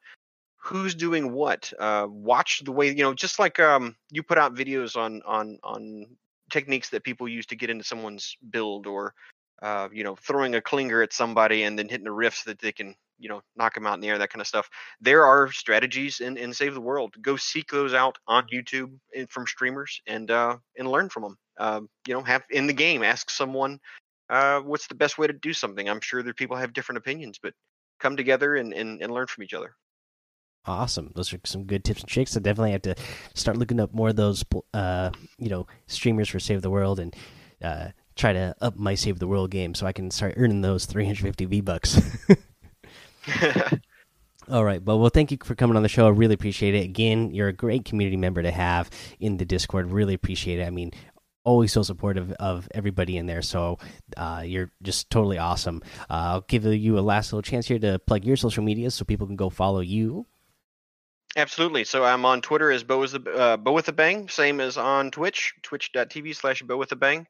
[0.56, 1.72] who's doing what.
[1.78, 5.58] Uh, watch the way you know, just like um, you put out videos on on
[5.62, 6.06] on
[6.52, 9.14] techniques that people use to get into someone's build or
[9.62, 12.58] uh, you know, throwing a clinger at somebody and then hitting a rift so that
[12.58, 14.68] they can, you know, knock them out in the air, that kind of stuff.
[15.00, 17.14] There are strategies in, in Save the World.
[17.22, 21.38] Go seek those out on YouTube and from streamers and uh, and learn from them.
[21.58, 23.78] Uh, you know, have in the game, ask someone
[24.30, 25.88] uh, what's the best way to do something.
[25.88, 27.54] I'm sure that people have different opinions, but
[28.00, 29.76] come together and, and, and learn from each other.
[30.64, 31.10] Awesome.
[31.14, 32.36] Those are some good tips and tricks.
[32.36, 32.94] I definitely have to
[33.34, 37.14] start looking up more of those, uh, you know, streamers for Save the World and
[37.62, 40.86] uh, try to up my Save the World game so I can start earning those
[40.86, 42.00] 350 V bucks.
[44.50, 46.06] All right, but well, thank you for coming on the show.
[46.06, 46.84] I really appreciate it.
[46.84, 48.90] Again, you're a great community member to have
[49.20, 49.90] in the Discord.
[49.90, 50.66] Really appreciate it.
[50.66, 50.92] I mean,
[51.44, 53.42] always so supportive of everybody in there.
[53.42, 53.78] So
[54.16, 55.82] uh, you're just totally awesome.
[56.10, 59.04] Uh, I'll give you a last little chance here to plug your social media so
[59.04, 60.26] people can go follow you.
[61.36, 61.84] Absolutely.
[61.84, 64.76] So I'm on Twitter as Bo, with a, uh, Bo with a Bang, same as
[64.76, 67.26] on Twitch, twitch.tv slash Bo with a Bang.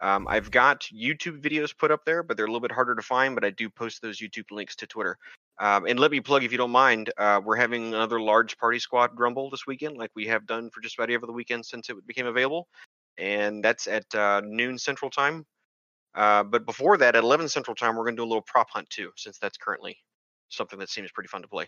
[0.00, 3.02] Um, I've got YouTube videos put up there, but they're a little bit harder to
[3.02, 5.16] find, but I do post those YouTube links to Twitter.
[5.58, 8.78] Um, and let me plug, if you don't mind, uh, we're having another large party
[8.78, 12.06] squad grumble this weekend, like we have done for just about every weekend since it
[12.06, 12.68] became available
[13.18, 15.46] and that's at uh, noon Central Time.
[16.14, 18.68] Uh, but before that, at 11 Central Time, we're going to do a little prop
[18.70, 19.96] hunt too, since that's currently
[20.48, 21.66] something that seems pretty fun to play.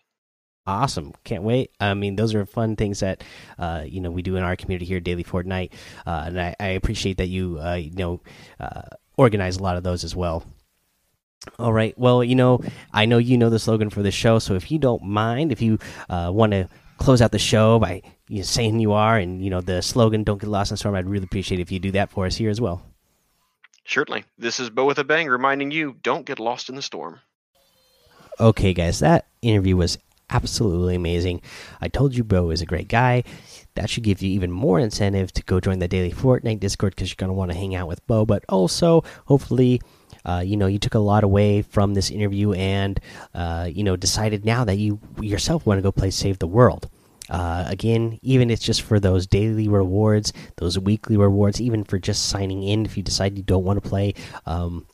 [0.69, 1.15] Awesome!
[1.25, 1.71] Can't wait.
[1.81, 3.25] I mean, those are fun things that
[3.59, 5.71] uh, you know we do in our community here, Daily Fortnite,
[6.07, 8.21] uh, and I, I, appreciate that you uh, you know
[8.61, 8.83] uh,
[9.17, 10.45] organize a lot of those as well.
[11.59, 11.99] All right.
[11.99, 12.61] Well, you know,
[12.93, 15.63] I know you know the slogan for the show, so if you don't mind, if
[15.63, 15.79] you
[16.11, 19.63] want to close out the show by you know, saying you are and you know
[19.63, 22.11] the slogan "Don't get lost in the storm." I'd really appreciate if you do that
[22.11, 22.83] for us here as well.
[23.87, 24.25] Certainly.
[24.37, 27.21] This is Bo with a Bang reminding you: don't get lost in the storm.
[28.39, 29.97] Okay, guys, that interview was
[30.31, 31.43] absolutely amazing.
[31.81, 33.25] I told you Bo is a great guy.
[33.75, 37.11] That should give you even more incentive to go join the daily Fortnite Discord because
[37.11, 38.27] you're going to want to hang out with Bo.
[38.27, 39.81] But also, hopefully,
[40.25, 43.01] uh, you know, you took a lot away from this interview and,
[43.35, 46.89] uh, you know, decided now that you yourself want to go play Save the World.
[47.31, 52.27] Uh, again, even it's just for those daily rewards, those weekly rewards, even for just
[52.27, 54.15] signing in if you decide you don't want to play.
[54.47, 54.87] Um,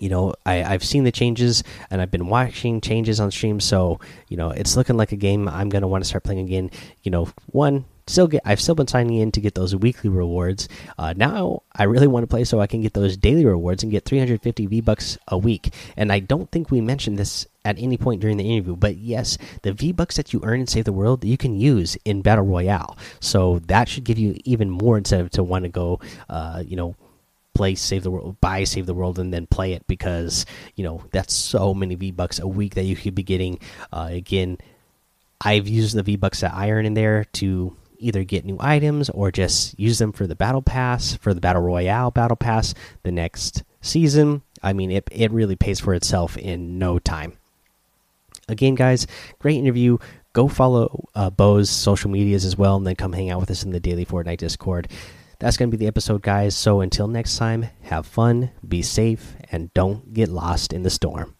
[0.00, 4.00] you know, I, I've seen the changes and I've been watching changes on stream, so
[4.28, 6.70] you know it's looking like a game I'm gonna want to start playing again.
[7.02, 10.68] You know, one still get I've still been signing in to get those weekly rewards.
[10.96, 13.92] Uh, now I really want to play so I can get those daily rewards and
[13.92, 15.72] get 350 V bucks a week.
[15.96, 19.36] And I don't think we mentioned this at any point during the interview, but yes,
[19.62, 22.44] the V bucks that you earn in Save the World you can use in Battle
[22.44, 22.96] Royale.
[23.20, 26.96] So that should give you even more incentive to want to go, uh, you know.
[27.58, 30.46] Play Save the World, buy Save the World, and then play it because
[30.76, 33.58] you know that's so many V Bucks a week that you could be getting.
[33.92, 34.58] Uh, again,
[35.40, 39.10] I've used the V Bucks that I earn in there to either get new items
[39.10, 43.10] or just use them for the battle pass for the battle royale battle pass the
[43.10, 44.42] next season.
[44.62, 47.32] I mean it, it really pays for itself in no time.
[48.48, 49.08] Again guys
[49.40, 49.98] great interview.
[50.32, 53.64] Go follow uh, bo's social medias as well and then come hang out with us
[53.64, 54.86] in the daily fortnite discord
[55.38, 56.56] that's going to be the episode guys.
[56.56, 61.37] So until next time have fun be safe and don't get lost in the storm